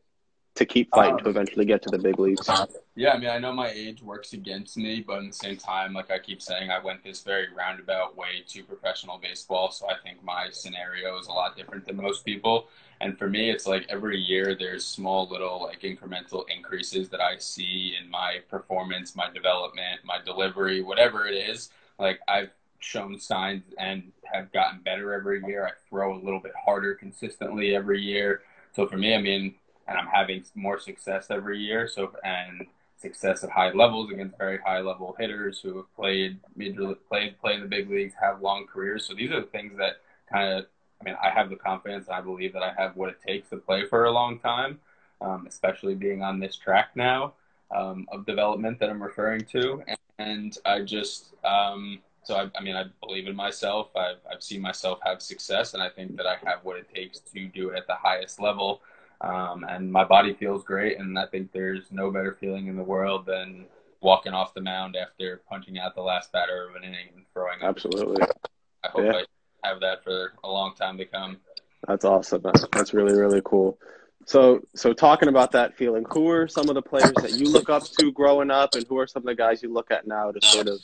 to 0.56 0.66
keep 0.66 0.90
fighting 0.90 1.14
um, 1.14 1.20
to 1.20 1.30
eventually 1.30 1.64
get 1.64 1.82
to 1.82 1.88
the 1.90 1.98
big 1.98 2.18
leagues. 2.18 2.48
Yeah, 2.96 3.12
I 3.12 3.18
mean, 3.18 3.30
I 3.30 3.38
know 3.38 3.52
my 3.52 3.70
age 3.70 4.02
works 4.02 4.32
against 4.32 4.76
me, 4.76 5.02
but 5.06 5.18
at 5.18 5.26
the 5.26 5.32
same 5.32 5.56
time, 5.56 5.94
like 5.94 6.10
I 6.10 6.18
keep 6.18 6.42
saying, 6.42 6.70
I 6.70 6.82
went 6.82 7.02
this 7.02 7.22
very 7.22 7.46
roundabout 7.56 8.16
way 8.16 8.44
to 8.48 8.62
professional 8.64 9.18
baseball. 9.18 9.70
So 9.70 9.88
I 9.88 9.94
think 10.02 10.22
my 10.22 10.48
scenario 10.50 11.18
is 11.18 11.28
a 11.28 11.32
lot 11.32 11.56
different 11.56 11.86
than 11.86 11.96
most 11.96 12.24
people. 12.24 12.68
And 13.00 13.18
for 13.18 13.28
me, 13.28 13.50
it's 13.50 13.66
like 13.66 13.86
every 13.88 14.18
year 14.18 14.54
there's 14.54 14.84
small 14.84 15.26
little 15.28 15.62
like 15.62 15.80
incremental 15.80 16.44
increases 16.54 17.08
that 17.08 17.20
I 17.20 17.38
see 17.38 17.96
in 18.00 18.10
my 18.10 18.38
performance, 18.50 19.16
my 19.16 19.30
development, 19.30 20.00
my 20.04 20.18
delivery, 20.24 20.82
whatever 20.82 21.26
it 21.26 21.34
is. 21.34 21.70
Like 21.98 22.20
I've 22.28 22.50
shown 22.78 23.18
signs 23.18 23.62
and 23.78 24.12
have 24.24 24.52
gotten 24.52 24.80
better 24.80 25.14
every 25.14 25.42
year. 25.46 25.66
I 25.66 25.70
throw 25.88 26.14
a 26.14 26.20
little 26.22 26.40
bit 26.40 26.52
harder 26.62 26.94
consistently 26.94 27.74
every 27.74 28.02
year. 28.02 28.42
So 28.72 28.86
for 28.86 28.98
me, 28.98 29.14
I 29.14 29.20
mean, 29.20 29.54
and 29.88 29.98
I'm 29.98 30.06
having 30.06 30.44
more 30.54 30.78
success 30.78 31.26
every 31.30 31.58
year. 31.58 31.88
So 31.88 32.12
and 32.22 32.66
success 32.96 33.42
at 33.42 33.50
high 33.50 33.72
levels 33.72 34.10
against 34.10 34.36
very 34.36 34.58
high 34.58 34.80
level 34.80 35.16
hitters 35.18 35.58
who 35.60 35.78
have 35.78 35.96
played 35.96 36.38
major 36.54 36.94
played 37.08 37.40
play 37.40 37.54
in 37.54 37.60
the 37.62 37.66
big 37.66 37.88
leagues, 37.88 38.14
have 38.20 38.42
long 38.42 38.66
careers. 38.66 39.06
So 39.06 39.14
these 39.14 39.30
are 39.30 39.40
the 39.40 39.46
things 39.46 39.76
that 39.78 39.96
kind 40.30 40.52
of 40.52 40.66
I 41.00 41.04
mean 41.04 41.16
I 41.22 41.30
have 41.30 41.50
the 41.50 41.56
confidence. 41.56 42.06
And 42.06 42.16
I 42.16 42.20
believe 42.20 42.52
that 42.52 42.62
I 42.62 42.72
have 42.76 42.96
what 42.96 43.08
it 43.10 43.18
takes 43.26 43.48
to 43.50 43.56
play 43.56 43.86
for 43.86 44.04
a 44.04 44.10
long 44.10 44.38
time, 44.38 44.80
um, 45.20 45.46
especially 45.48 45.94
being 45.94 46.22
on 46.22 46.38
this 46.38 46.56
track 46.56 46.90
now 46.94 47.34
um, 47.74 48.06
of 48.12 48.26
development 48.26 48.78
that 48.80 48.90
I'm 48.90 49.02
referring 49.02 49.44
to. 49.52 49.82
And 50.18 50.56
I 50.66 50.82
just 50.82 51.34
um, 51.44 52.00
so 52.22 52.36
I, 52.36 52.50
I, 52.58 52.62
mean 52.62 52.76
I 52.76 52.84
believe 53.00 53.26
in 53.26 53.36
myself. 53.36 53.88
I've 53.96 54.18
I've 54.30 54.42
seen 54.42 54.60
myself 54.60 54.98
have 55.04 55.22
success, 55.22 55.74
and 55.74 55.82
I 55.82 55.88
think 55.88 56.16
that 56.16 56.26
I 56.26 56.36
have 56.44 56.60
what 56.62 56.76
it 56.76 56.88
takes 56.94 57.20
to 57.20 57.46
do 57.48 57.70
it 57.70 57.76
at 57.76 57.86
the 57.86 57.94
highest 57.94 58.40
level. 58.40 58.82
Um, 59.20 59.64
and 59.68 59.92
my 59.92 60.04
body 60.04 60.32
feels 60.34 60.64
great. 60.64 60.98
And 60.98 61.18
I 61.18 61.26
think 61.26 61.52
there's 61.52 61.90
no 61.90 62.10
better 62.10 62.36
feeling 62.40 62.68
in 62.68 62.76
the 62.76 62.82
world 62.82 63.26
than 63.26 63.66
walking 64.00 64.32
off 64.32 64.54
the 64.54 64.62
mound 64.62 64.96
after 64.96 65.42
punching 65.48 65.78
out 65.78 65.94
the 65.94 66.00
last 66.00 66.32
batter 66.32 66.68
of 66.68 66.74
an 66.74 66.84
inning 66.84 67.08
and 67.14 67.24
throwing. 67.32 67.58
Absolutely. 67.62 68.22
I 68.82 68.88
hope 68.88 69.04
yeah. 69.04 69.12
I 69.12 69.24
have 69.62 69.80
that 69.80 70.04
for 70.04 70.32
a 70.44 70.48
long 70.48 70.74
time 70.74 70.98
to 70.98 71.04
come. 71.04 71.38
That's 71.86 72.04
awesome. 72.04 72.42
That's 72.72 72.94
really 72.94 73.18
really 73.18 73.42
cool. 73.44 73.78
So 74.26 74.60
so 74.74 74.92
talking 74.92 75.28
about 75.28 75.52
that 75.52 75.76
feeling, 75.76 76.04
who 76.10 76.28
are 76.28 76.46
some 76.46 76.68
of 76.68 76.74
the 76.74 76.82
players 76.82 77.14
that 77.22 77.32
you 77.32 77.50
look 77.50 77.70
up 77.70 77.84
to 77.98 78.12
growing 78.12 78.50
up, 78.50 78.74
and 78.74 78.86
who 78.86 78.98
are 78.98 79.06
some 79.06 79.22
of 79.22 79.26
the 79.26 79.34
guys 79.34 79.62
you 79.62 79.72
look 79.72 79.90
at 79.90 80.06
now 80.06 80.30
to 80.30 80.46
sort 80.46 80.68
of 80.68 80.78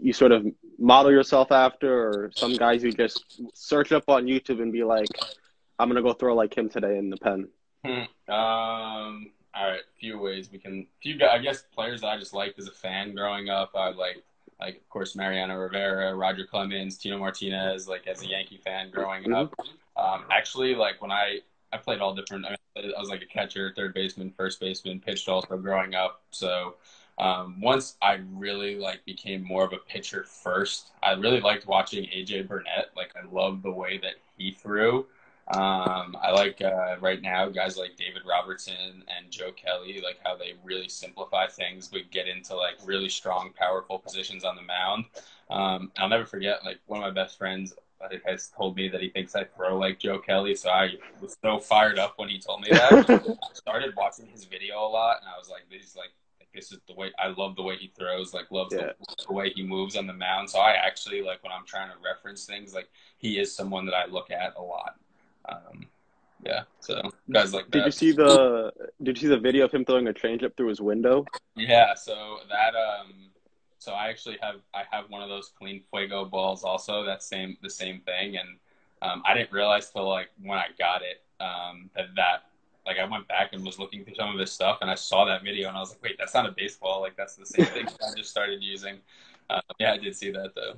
you 0.00 0.12
sort 0.12 0.32
of 0.32 0.46
model 0.78 1.12
yourself 1.12 1.52
after, 1.52 2.08
or 2.08 2.30
some 2.34 2.56
guys 2.56 2.82
you 2.82 2.90
just 2.90 3.42
search 3.52 3.92
up 3.92 4.08
on 4.08 4.24
YouTube 4.24 4.62
and 4.62 4.72
be 4.72 4.82
like, 4.82 5.08
I'm 5.78 5.88
gonna 5.88 6.02
go 6.02 6.14
throw 6.14 6.34
like 6.34 6.56
him 6.56 6.68
today 6.68 6.96
in 6.98 7.10
the 7.10 7.16
pen. 7.16 7.48
Hmm. 7.84 8.32
Um. 8.32 9.30
All 9.54 9.70
right. 9.70 9.82
Few 10.00 10.18
ways 10.18 10.48
we 10.50 10.58
can. 10.58 10.86
Few. 11.02 11.18
I 11.30 11.38
guess 11.38 11.64
players 11.74 12.00
that 12.00 12.08
I 12.08 12.18
just 12.18 12.34
liked 12.34 12.58
as 12.58 12.66
a 12.66 12.72
fan 12.72 13.14
growing 13.14 13.50
up. 13.50 13.72
I 13.74 13.90
like, 13.90 14.24
like 14.64 14.76
of 14.76 14.88
course 14.88 15.14
Mariano 15.14 15.56
Rivera, 15.56 16.14
Roger 16.14 16.44
Clemens, 16.44 16.96
Tino 16.96 17.18
Martinez. 17.18 17.88
Like 17.88 18.06
as 18.06 18.22
a 18.22 18.28
Yankee 18.28 18.58
fan 18.58 18.90
growing 18.90 19.24
mm-hmm. 19.24 19.34
up. 19.34 19.54
Um. 19.96 20.24
Actually, 20.30 20.74
like 20.74 21.00
when 21.00 21.12
I 21.12 21.40
I 21.72 21.76
played 21.76 22.00
all 22.00 22.14
different. 22.14 22.46
I, 22.46 22.56
I 22.76 23.00
was 23.00 23.08
like 23.08 23.22
a 23.22 23.26
catcher, 23.26 23.72
third 23.74 23.94
baseman, 23.94 24.32
first 24.36 24.60
baseman, 24.60 25.00
pitched 25.00 25.28
also 25.28 25.56
growing 25.56 25.94
up. 25.94 26.22
So 26.30 26.74
um, 27.18 27.60
once 27.60 27.96
I 28.00 28.20
really 28.32 28.76
like 28.76 29.04
became 29.04 29.42
more 29.42 29.64
of 29.64 29.72
a 29.72 29.78
pitcher 29.78 30.24
first, 30.24 30.90
I 31.02 31.12
really 31.12 31.40
liked 31.40 31.66
watching 31.66 32.04
AJ 32.04 32.48
Burnett. 32.48 32.90
Like 32.96 33.12
I 33.16 33.28
loved 33.32 33.62
the 33.62 33.72
way 33.72 33.98
that 33.98 34.14
he 34.38 34.52
threw. 34.52 35.06
Um, 35.48 36.16
I 36.22 36.30
like 36.32 36.62
uh, 36.62 36.96
right 37.00 37.20
now 37.20 37.50
guys 37.50 37.76
like 37.76 37.96
David 37.96 38.22
Robertson 38.26 39.04
and 39.14 39.30
Joe 39.30 39.52
Kelly, 39.52 40.00
like 40.02 40.18
how 40.24 40.36
they 40.36 40.54
really 40.64 40.88
simplify 40.88 41.46
things 41.46 41.88
but 41.88 42.10
get 42.10 42.28
into 42.28 42.56
like 42.56 42.76
really 42.84 43.10
strong, 43.10 43.50
powerful 43.54 43.98
positions 43.98 44.44
on 44.44 44.56
the 44.56 44.62
mound. 44.62 45.04
Um, 45.50 45.92
I'll 45.98 46.08
never 46.08 46.24
forget 46.24 46.64
like 46.64 46.78
one 46.86 47.02
of 47.02 47.04
my 47.04 47.22
best 47.22 47.36
friends 47.36 47.74
has 48.26 48.48
told 48.56 48.76
me 48.76 48.88
that 48.88 49.00
he 49.00 49.08
thinks 49.08 49.34
I 49.34 49.44
throw 49.44 49.78
like 49.78 49.98
Joe 49.98 50.18
Kelly, 50.18 50.54
so 50.54 50.70
I 50.70 50.90
was 51.20 51.36
so 51.42 51.58
fired 51.58 51.98
up 51.98 52.14
when 52.16 52.28
he 52.28 52.38
told 52.38 52.62
me 52.62 52.68
that. 52.70 52.92
I 53.42 53.54
started 53.54 53.94
watching 53.96 54.26
his 54.26 54.44
video 54.44 54.78
a 54.78 54.88
lot, 54.88 55.18
and 55.20 55.28
I 55.28 55.38
was 55.38 55.48
like, 55.48 55.62
"This 55.70 55.90
is 55.90 55.96
like." 55.96 56.10
This 56.54 56.70
is 56.70 56.78
the 56.86 56.94
way 56.94 57.10
I 57.18 57.34
love 57.36 57.56
the 57.56 57.64
way 57.64 57.76
he 57.76 57.90
throws, 57.98 58.32
like 58.32 58.48
loves 58.52 58.72
yeah. 58.72 58.92
the, 59.00 59.24
the 59.26 59.32
way 59.32 59.50
he 59.50 59.64
moves 59.64 59.96
on 59.96 60.06
the 60.06 60.12
mound. 60.12 60.48
So 60.48 60.60
I 60.60 60.74
actually 60.74 61.20
like 61.20 61.42
when 61.42 61.50
I'm 61.50 61.66
trying 61.66 61.88
to 61.88 61.96
reference 62.00 62.46
things, 62.46 62.72
like 62.72 62.88
he 63.18 63.40
is 63.40 63.52
someone 63.52 63.86
that 63.86 63.94
I 63.96 64.06
look 64.06 64.30
at 64.30 64.54
a 64.56 64.62
lot. 64.62 64.94
Um, 65.48 65.86
yeah, 66.44 66.62
so 66.80 67.00
guys 67.30 67.54
like 67.54 67.70
did 67.70 67.86
you 67.86 67.90
see 67.90 68.12
the 68.12 68.72
Did 69.02 69.16
you 69.16 69.22
see 69.22 69.28
the 69.28 69.38
video 69.38 69.64
of 69.64 69.72
him 69.72 69.84
throwing 69.84 70.08
a 70.08 70.12
changeup 70.12 70.56
through 70.56 70.68
his 70.68 70.80
window? 70.80 71.24
Yeah, 71.56 71.94
so 71.94 72.38
that 72.50 72.74
um, 72.74 73.30
so 73.78 73.92
I 73.92 74.08
actually 74.08 74.38
have 74.42 74.56
I 74.74 74.82
have 74.90 75.08
one 75.08 75.22
of 75.22 75.28
those 75.28 75.52
clean 75.58 75.82
fuego 75.90 76.24
balls 76.24 76.62
also. 76.62 77.04
That 77.04 77.22
same 77.22 77.56
the 77.62 77.70
same 77.70 78.00
thing, 78.00 78.36
and 78.36 78.48
um, 79.00 79.22
I 79.26 79.34
didn't 79.34 79.52
realize 79.52 79.90
till 79.90 80.08
like 80.08 80.30
when 80.42 80.58
I 80.58 80.66
got 80.78 81.02
it 81.02 81.22
um, 81.40 81.90
that 81.96 82.06
that 82.16 82.44
like 82.86 82.98
I 82.98 83.04
went 83.04 83.26
back 83.28 83.52
and 83.52 83.64
was 83.64 83.78
looking 83.78 84.04
through 84.04 84.16
some 84.16 84.34
of 84.34 84.38
his 84.38 84.52
stuff, 84.52 84.78
and 84.82 84.90
I 84.90 84.94
saw 84.94 85.24
that 85.24 85.42
video, 85.42 85.68
and 85.68 85.76
I 85.76 85.80
was 85.80 85.90
like, 85.90 86.02
wait, 86.02 86.16
that's 86.18 86.34
not 86.34 86.46
a 86.46 86.52
baseball. 86.52 87.00
Like 87.00 87.16
that's 87.16 87.36
the 87.36 87.46
same 87.46 87.66
thing 87.66 87.86
I 87.86 88.14
just 88.16 88.30
started 88.30 88.62
using. 88.62 88.98
Uh, 89.48 89.60
yeah, 89.78 89.92
I 89.92 89.98
did 89.98 90.14
see 90.16 90.30
that 90.30 90.54
though. 90.54 90.74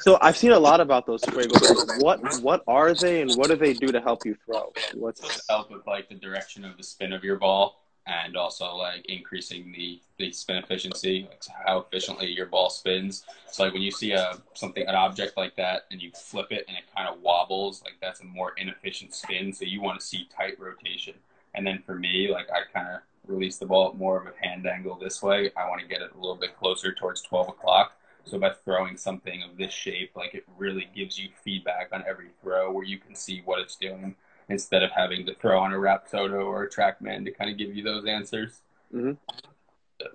So 0.00 0.18
I've 0.20 0.36
seen 0.36 0.52
a 0.52 0.58
lot 0.58 0.80
about 0.80 1.06
those 1.06 1.24
fuego 1.24 1.58
balls. 1.58 1.90
What 1.98 2.42
what 2.42 2.62
are 2.66 2.94
they, 2.94 3.22
and 3.22 3.34
what 3.36 3.48
do 3.48 3.56
they 3.56 3.74
do 3.74 3.88
to 3.88 4.00
help 4.00 4.24
you 4.24 4.36
throw? 4.46 4.72
What's 4.94 5.46
help 5.48 5.70
with 5.70 5.86
like 5.86 6.08
the 6.08 6.14
direction 6.14 6.64
of 6.64 6.76
the 6.76 6.82
spin 6.82 7.12
of 7.12 7.24
your 7.24 7.36
ball, 7.36 7.82
and 8.06 8.36
also 8.36 8.74
like 8.76 9.04
increasing 9.06 9.72
the 9.72 10.00
the 10.18 10.32
spin 10.32 10.56
efficiency, 10.56 11.26
like 11.28 11.42
how 11.66 11.78
efficiently 11.78 12.28
your 12.28 12.46
ball 12.46 12.70
spins. 12.70 13.24
So 13.50 13.64
like 13.64 13.72
when 13.72 13.82
you 13.82 13.90
see 13.90 14.12
a 14.12 14.38
something 14.54 14.86
an 14.86 14.94
object 14.94 15.36
like 15.36 15.56
that, 15.56 15.86
and 15.90 16.00
you 16.00 16.10
flip 16.12 16.48
it, 16.50 16.64
and 16.68 16.76
it 16.76 16.84
kind 16.96 17.08
of 17.08 17.20
wobbles, 17.20 17.82
like 17.82 17.94
that's 18.00 18.20
a 18.20 18.24
more 18.24 18.52
inefficient 18.56 19.14
spin. 19.14 19.52
So 19.52 19.64
you 19.64 19.80
want 19.80 20.00
to 20.00 20.06
see 20.06 20.28
tight 20.34 20.58
rotation. 20.60 21.14
And 21.54 21.66
then 21.66 21.82
for 21.84 21.94
me, 21.94 22.30
like 22.30 22.48
I 22.50 22.60
kind 22.72 22.88
of 22.94 23.00
release 23.26 23.58
the 23.58 23.66
ball 23.66 23.90
at 23.90 23.96
more 23.96 24.18
of 24.20 24.26
a 24.26 24.46
hand 24.46 24.66
angle 24.66 24.96
this 24.96 25.22
way. 25.22 25.50
I 25.56 25.68
want 25.68 25.80
to 25.82 25.88
get 25.88 26.02
it 26.02 26.12
a 26.14 26.18
little 26.18 26.36
bit 26.36 26.56
closer 26.56 26.94
towards 26.94 27.22
12 27.22 27.48
o'clock. 27.48 27.97
So 28.28 28.38
by 28.38 28.52
throwing 28.64 28.96
something 28.96 29.42
of 29.42 29.56
this 29.56 29.72
shape, 29.72 30.12
like 30.14 30.34
it 30.34 30.44
really 30.56 30.88
gives 30.94 31.18
you 31.18 31.30
feedback 31.42 31.88
on 31.92 32.04
every 32.06 32.28
throw 32.42 32.70
where 32.70 32.84
you 32.84 32.98
can 32.98 33.14
see 33.14 33.42
what 33.44 33.58
it's 33.58 33.76
doing 33.76 34.16
instead 34.48 34.82
of 34.82 34.90
having 34.90 35.24
to 35.26 35.34
throw 35.34 35.58
on 35.58 35.72
a 35.72 35.76
Rapsodo 35.76 36.44
or 36.44 36.64
a 36.64 36.70
TrackMan 36.70 37.24
to 37.24 37.30
kind 37.30 37.50
of 37.50 37.56
give 37.56 37.74
you 37.74 37.82
those 37.82 38.04
answers. 38.06 38.60
Mm-hmm. 38.94 39.12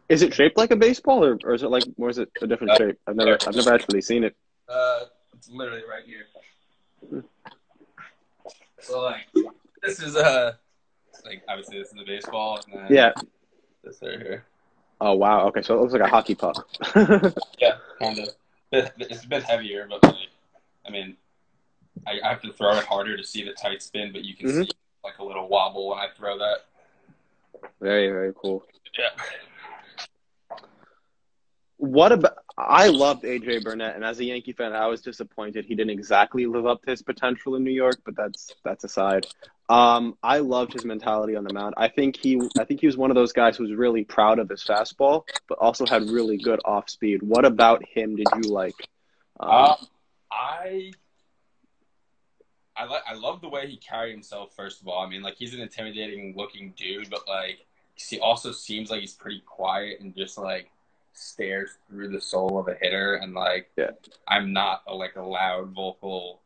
Is 0.09 0.21
it 0.21 0.33
shaped 0.33 0.57
like 0.57 0.71
a 0.71 0.75
baseball, 0.75 1.25
or, 1.25 1.37
or 1.43 1.53
is 1.53 1.63
it 1.63 1.69
like, 1.69 1.83
or 1.97 2.09
is 2.09 2.17
it 2.17 2.29
a 2.41 2.47
different 2.47 2.71
uh, 2.71 2.77
shape? 2.77 2.99
I've 3.05 3.15
never, 3.15 3.37
I've 3.45 3.55
never 3.55 3.73
actually 3.73 4.01
seen 4.01 4.23
it. 4.23 4.35
Uh, 4.69 5.01
it's 5.33 5.49
literally 5.49 5.83
right 5.89 6.03
here. 6.05 6.25
Hmm. 7.09 7.19
So 8.79 9.01
like, 9.01 9.27
this 9.81 10.01
is 10.01 10.15
a, 10.15 10.25
uh, 10.25 10.53
like 11.25 11.43
obviously 11.49 11.79
this 11.79 11.89
is 11.89 11.99
a 12.01 12.05
baseball, 12.05 12.59
and 12.65 12.89
then 12.89 12.95
yeah, 12.95 13.11
this 13.83 13.99
right 14.01 14.19
here. 14.19 14.45
Oh 15.01 15.13
wow. 15.13 15.47
Okay, 15.47 15.61
so 15.61 15.75
it 15.75 15.81
looks 15.81 15.93
like 15.93 16.01
a 16.01 16.07
hockey 16.07 16.35
puck. 16.35 16.67
yeah, 16.95 17.77
kind 17.99 18.19
of. 18.19 18.29
It's 18.71 19.23
a 19.23 19.27
bit 19.27 19.43
heavier, 19.43 19.87
but 19.87 20.03
like, 20.03 20.15
I 20.87 20.89
mean, 20.89 21.15
I, 22.07 22.19
I, 22.23 22.29
have 22.29 22.41
to 22.41 22.51
throw 22.51 22.75
it 22.75 22.85
harder 22.85 23.15
to 23.15 23.23
see 23.23 23.43
the 23.43 23.53
tight 23.53 23.83
spin, 23.83 24.11
but 24.11 24.23
you 24.23 24.35
can 24.35 24.49
mm-hmm. 24.49 24.63
see 24.63 24.69
like 25.03 25.19
a 25.19 25.23
little 25.23 25.43
little 25.43 25.49
wobble 25.49 25.89
when 25.89 25.99
I 25.99 26.07
throw 26.15 26.37
that. 26.39 26.57
Very 27.79 28.09
very 28.09 28.33
cool. 28.33 28.65
Yeah. 28.97 30.57
What 31.77 32.11
about? 32.11 32.37
I 32.57 32.87
loved 32.87 33.23
AJ 33.23 33.63
Burnett, 33.63 33.95
and 33.95 34.05
as 34.05 34.19
a 34.19 34.25
Yankee 34.25 34.53
fan, 34.53 34.73
I 34.73 34.87
was 34.87 35.01
disappointed 35.01 35.65
he 35.65 35.75
didn't 35.75 35.89
exactly 35.89 36.45
live 36.45 36.65
up 36.65 36.81
to 36.83 36.91
his 36.91 37.01
potential 37.01 37.55
in 37.55 37.63
New 37.63 37.71
York. 37.71 37.97
But 38.05 38.15
that's 38.15 38.53
that's 38.63 38.83
aside. 38.83 39.27
Um, 39.69 40.17
I 40.21 40.39
loved 40.39 40.73
his 40.73 40.83
mentality 40.85 41.35
on 41.35 41.43
the 41.43 41.53
mound. 41.53 41.73
I 41.77 41.87
think 41.87 42.17
he, 42.17 42.39
I 42.59 42.65
think 42.65 42.81
he 42.81 42.85
was 42.85 42.97
one 42.97 43.11
of 43.11 43.15
those 43.15 43.31
guys 43.31 43.57
who 43.57 43.63
was 43.63 43.73
really 43.73 44.03
proud 44.03 44.39
of 44.39 44.49
his 44.49 44.63
fastball, 44.63 45.23
but 45.47 45.57
also 45.59 45.85
had 45.85 46.09
really 46.09 46.37
good 46.37 46.59
off 46.65 46.89
speed. 46.89 47.23
What 47.23 47.45
about 47.45 47.83
him 47.87 48.15
did 48.15 48.27
you 48.35 48.51
like? 48.51 48.75
Um, 49.39 49.49
um, 49.49 49.75
I 50.31 50.91
I 52.75 52.85
like 52.85 53.03
I 53.07 53.13
love 53.13 53.41
the 53.41 53.49
way 53.49 53.67
he 53.67 53.77
carried 53.77 54.11
himself. 54.11 54.55
First 54.55 54.81
of 54.81 54.87
all, 54.87 55.03
I 55.03 55.09
mean, 55.09 55.21
like 55.21 55.35
he's 55.35 55.53
an 55.53 55.61
intimidating 55.61 56.33
looking 56.35 56.73
dude, 56.75 57.09
but 57.09 57.27
like 57.27 57.65
he 57.95 58.19
also 58.19 58.51
seems 58.51 58.89
like 58.89 59.01
he's 59.01 59.13
pretty 59.13 59.41
quiet 59.45 59.99
and 60.01 60.15
just 60.15 60.37
like 60.37 60.69
stares 61.13 61.69
through 61.87 62.09
the 62.09 62.21
soul 62.21 62.57
of 62.57 62.67
a 62.67 62.73
hitter. 62.73 63.15
And 63.15 63.33
like, 63.33 63.69
yeah. 63.77 63.91
I'm 64.27 64.53
not 64.53 64.83
a, 64.87 64.93
like 64.93 65.15
a 65.15 65.21
loud, 65.21 65.71
vocal, 65.71 66.41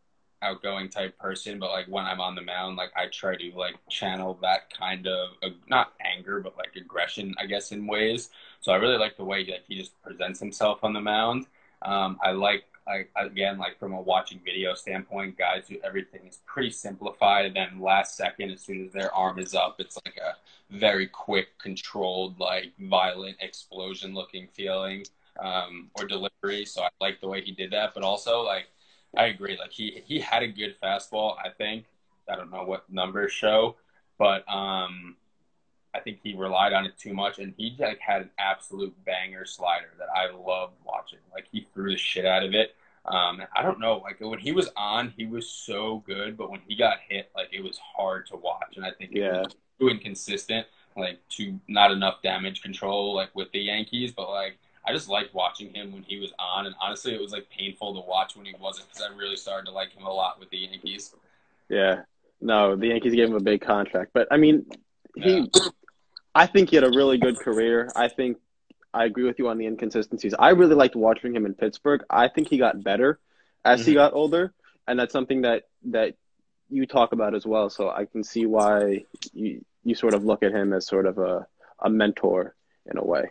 outgoing 0.48 0.90
type 0.90 1.18
person, 1.18 1.60
but 1.60 1.72
like 1.72 1.88
when 1.88 2.06
I'm 2.06 2.22
on 2.22 2.36
the 2.36 2.42
mound, 2.42 2.78
like 2.78 2.92
I 2.96 3.08
try 3.08 3.36
to 3.36 3.52
like 3.56 3.76
channel 3.90 4.38
that 4.42 4.74
kind 4.74 5.08
of 5.08 5.30
uh, 5.44 5.50
not 5.68 5.94
anger, 6.02 6.40
but 6.40 6.58
like 6.58 6.76
aggression, 6.76 7.36
I 7.38 7.46
guess, 7.46 7.72
in 7.72 7.88
ways. 7.88 8.30
So 8.62 8.72
I 8.72 8.78
really 8.78 8.98
like 8.98 9.18
the 9.18 9.26
way 9.26 9.40
like 9.40 9.64
he 9.68 9.78
just 9.78 10.02
presents 10.02 10.40
himself 10.40 10.84
on 10.84 10.94
the 10.94 11.02
mound. 11.02 11.48
Um, 11.82 12.18
I 12.24 12.32
like 12.32 12.64
like 12.88 13.10
again, 13.16 13.58
like 13.58 13.78
from 13.78 13.94
a 13.94 14.02
watching 14.02 14.40
video 14.44 14.74
standpoint, 14.74 15.38
guys 15.38 15.66
do 15.68 15.78
everything 15.84 16.22
is 16.28 16.40
pretty 16.46 16.72
simplified. 16.72 17.46
And 17.46 17.56
then 17.56 17.82
last 17.82 18.16
second, 18.16 18.52
as 18.52 18.62
soon 18.62 18.86
as 18.86 18.94
their 18.94 19.14
arm 19.14 19.40
is 19.40 19.54
up, 19.54 19.76
it's 19.80 19.98
like 20.06 20.18
a 20.18 20.36
very 20.76 21.08
quick, 21.08 21.58
controlled, 21.60 22.40
like 22.40 22.72
violent 22.80 23.38
explosion 23.42 24.14
looking 24.14 24.48
feeling 24.54 25.04
um, 25.40 25.90
or 25.96 26.06
delivery. 26.06 26.66
So 26.66 26.84
I 26.84 26.90
like 27.02 27.20
the 27.20 27.28
way 27.28 27.42
he 27.42 27.52
did 27.52 27.72
that. 27.72 27.94
But 27.94 28.04
also, 28.04 28.42
like 28.42 28.68
I 29.18 29.26
agree, 29.28 29.58
like 29.58 29.72
he 29.72 30.02
he 30.06 30.20
had 30.20 30.44
a 30.44 30.48
good 30.48 30.76
fastball. 30.82 31.36
I 31.44 31.50
think 31.50 31.86
I 32.30 32.36
don't 32.36 32.52
know 32.52 32.64
what 32.64 32.90
numbers 32.92 33.32
show, 33.32 33.76
but 34.18 34.48
um, 34.48 35.16
I 35.94 36.00
think 36.00 36.20
he 36.22 36.36
relied 36.36 36.74
on 36.74 36.86
it 36.86 36.98
too 36.98 37.14
much, 37.14 37.40
and 37.40 37.54
he 37.58 37.76
like 37.80 38.00
had 38.00 38.22
an 38.22 38.30
absolute 38.38 38.94
banger 39.06 39.46
slider 39.46 39.90
that 39.98 40.08
I 40.16 40.32
loved 40.32 40.74
watching. 40.86 41.20
Like 41.34 41.46
he 41.52 41.68
threw 41.74 41.92
the 41.92 41.98
shit 41.98 42.26
out 42.26 42.44
of 42.44 42.54
it. 42.54 42.76
Um, 43.06 43.42
I 43.56 43.64
don't 43.64 43.80
know, 43.80 43.98
like 44.04 44.20
when 44.20 44.40
he 44.40 44.52
was 44.52 44.70
on, 44.76 45.14
he 45.16 45.26
was 45.26 45.50
so 45.50 46.04
good, 46.06 46.36
but 46.36 46.52
when 46.52 46.60
he 46.68 46.76
got 46.76 46.98
hit, 47.08 47.32
like 47.36 47.48
it 47.54 47.64
was 47.64 47.80
hard 47.80 48.28
to 48.28 48.36
watch, 48.36 48.76
and 48.76 48.86
I 48.86 48.92
think 48.92 49.12
yeah, 49.14 49.44
too 49.80 49.88
inconsistent, 49.90 50.68
like 50.98 51.20
to 51.30 51.58
not 51.68 51.92
enough 51.92 52.22
damage 52.22 52.62
control, 52.62 53.16
like 53.16 53.34
with 53.34 53.52
the 53.52 53.60
Yankees. 53.60 54.12
But 54.12 54.30
like 54.30 54.60
I 54.88 54.94
just 54.94 55.10
liked 55.10 55.34
watching 55.34 55.74
him 55.74 55.92
when 55.92 56.04
he 56.04 56.18
was 56.20 56.32
on, 56.40 56.66
and 56.66 56.76
honestly, 56.82 57.14
it 57.14 57.22
was 57.22 57.32
like 57.32 57.50
painful 57.50 57.94
to 57.94 58.08
watch 58.08 58.36
when 58.36 58.46
he 58.46 58.56
wasn't 58.60 58.88
because 58.88 59.04
I 59.04 59.16
really 59.16 59.36
started 59.36 59.66
to 59.66 59.72
like 59.72 59.92
him 59.92 60.06
a 60.06 60.14
lot 60.14 60.40
with 60.40 60.50
the 60.50 60.58
Yankees. 60.58 61.14
Yeah, 61.70 62.04
no, 62.40 62.76
the 62.76 62.88
Yankees 62.88 63.14
gave 63.14 63.28
him 63.28 63.36
a 63.36 63.42
big 63.42 63.62
contract, 63.62 64.12
but 64.14 64.28
I 64.32 64.38
mean, 64.38 64.66
he. 65.16 65.40
Yeah. 65.40 65.62
I 66.34 66.46
think 66.46 66.70
he 66.70 66.76
had 66.76 66.84
a 66.84 66.92
really 66.92 67.18
good 67.18 67.40
career. 67.40 67.92
I 67.96 68.10
think 68.10 68.38
I 68.94 69.06
agree 69.06 69.24
with 69.24 69.40
you 69.40 69.50
on 69.50 69.58
the 69.58 69.66
inconsistencies. 69.66 70.36
I 70.38 70.50
really 70.50 70.76
liked 70.76 70.96
watching 70.96 71.36
him 71.36 71.48
in 71.48 71.56
Pittsburgh. 71.56 72.04
I 72.10 72.28
think 72.28 72.48
he 72.48 72.58
got 72.58 72.84
better 72.84 73.20
as 73.66 73.82
mm-hmm. 73.82 73.90
he 73.90 73.96
got 73.96 74.14
older, 74.14 74.54
and 74.88 75.00
that's 75.00 75.12
something 75.12 75.42
that 75.42 75.64
that 75.86 76.16
you 76.70 76.86
talk 76.86 77.12
about 77.12 77.34
as 77.34 77.46
well. 77.46 77.70
So 77.70 77.90
I 77.90 78.06
can 78.06 78.24
see 78.24 78.46
why 78.46 79.06
you 79.34 79.66
you 79.84 79.96
sort 79.96 80.14
of 80.14 80.24
look 80.24 80.44
at 80.44 80.52
him 80.52 80.74
as 80.74 80.86
sort 80.86 81.06
of 81.06 81.18
a 81.18 81.48
a 81.80 81.90
mentor 81.90 82.56
in 82.90 82.98
a 82.98 83.04
way. 83.04 83.26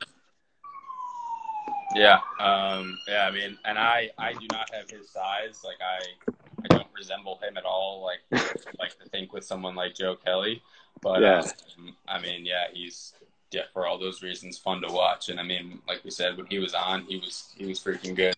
Yeah, 1.94 2.20
um, 2.40 2.99
yeah. 3.07 3.27
I 3.27 3.31
mean, 3.31 3.59
and 3.64 3.79
I 3.79 4.11
I 4.18 4.33
do 4.33 4.46
not 4.53 4.72
have 4.75 4.90
his 4.90 5.09
size. 5.11 5.62
Like 5.64 5.79
I 5.81 6.35
I 6.64 6.77
don't 6.77 6.88
resemble 6.96 7.38
him 7.42 7.57
at 7.57 7.64
all. 7.64 8.03
Like 8.05 8.42
like 8.79 8.99
to 8.99 9.09
think 9.11 9.33
with 9.33 9.44
someone 9.44 9.75
like 9.75 9.94
Joe 9.94 10.16
Kelly, 10.16 10.62
but 11.03 11.22
yeah. 11.22 11.42
Um, 11.79 11.96
I 12.09 12.20
mean, 12.20 12.44
yeah, 12.44 12.64
he's 12.72 13.14
yeah, 13.53 13.62
for 13.72 13.87
all 13.87 13.99
those 13.99 14.22
reasons, 14.22 14.59
fun 14.59 14.83
to 14.83 14.92
watch. 14.92 15.29
And 15.29 15.38
I 15.38 15.42
mean, 15.42 15.81
like 15.87 16.03
we 16.05 16.11
said, 16.11 16.37
when 16.37 16.46
he 16.46 16.59
was 16.59 16.75
on, 16.75 17.05
he 17.05 17.16
was 17.16 17.53
he 17.57 17.66
was 17.66 17.81
freaking 17.81 18.14
good. 18.14 18.35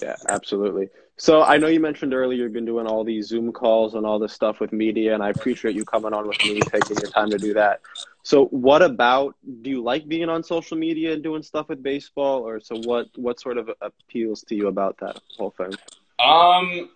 Yeah, 0.00 0.16
absolutely. 0.28 0.88
So 1.16 1.42
I 1.42 1.56
know 1.56 1.66
you 1.66 1.80
mentioned 1.80 2.14
earlier 2.14 2.44
you've 2.44 2.52
been 2.52 2.64
doing 2.64 2.86
all 2.86 3.02
these 3.02 3.26
Zoom 3.26 3.52
calls 3.52 3.94
and 3.94 4.06
all 4.06 4.20
this 4.20 4.32
stuff 4.32 4.60
with 4.60 4.72
media, 4.72 5.14
and 5.14 5.22
I 5.22 5.30
appreciate 5.30 5.74
you 5.74 5.84
coming 5.84 6.12
on 6.12 6.28
with 6.28 6.38
me, 6.44 6.60
taking 6.60 6.96
your 6.96 7.10
time 7.10 7.30
to 7.30 7.38
do 7.38 7.52
that. 7.54 7.80
So, 8.28 8.44
what 8.48 8.82
about? 8.82 9.36
Do 9.62 9.70
you 9.70 9.82
like 9.82 10.06
being 10.06 10.28
on 10.28 10.42
social 10.42 10.76
media 10.76 11.14
and 11.14 11.22
doing 11.22 11.42
stuff 11.42 11.70
with 11.70 11.82
baseball, 11.82 12.46
or 12.46 12.60
so 12.60 12.76
what? 12.76 13.08
What 13.16 13.40
sort 13.40 13.56
of 13.56 13.70
appeals 13.80 14.42
to 14.48 14.54
you 14.54 14.68
about 14.68 14.98
that 14.98 15.18
whole 15.38 15.48
thing? 15.48 15.72
Um, 16.18 16.90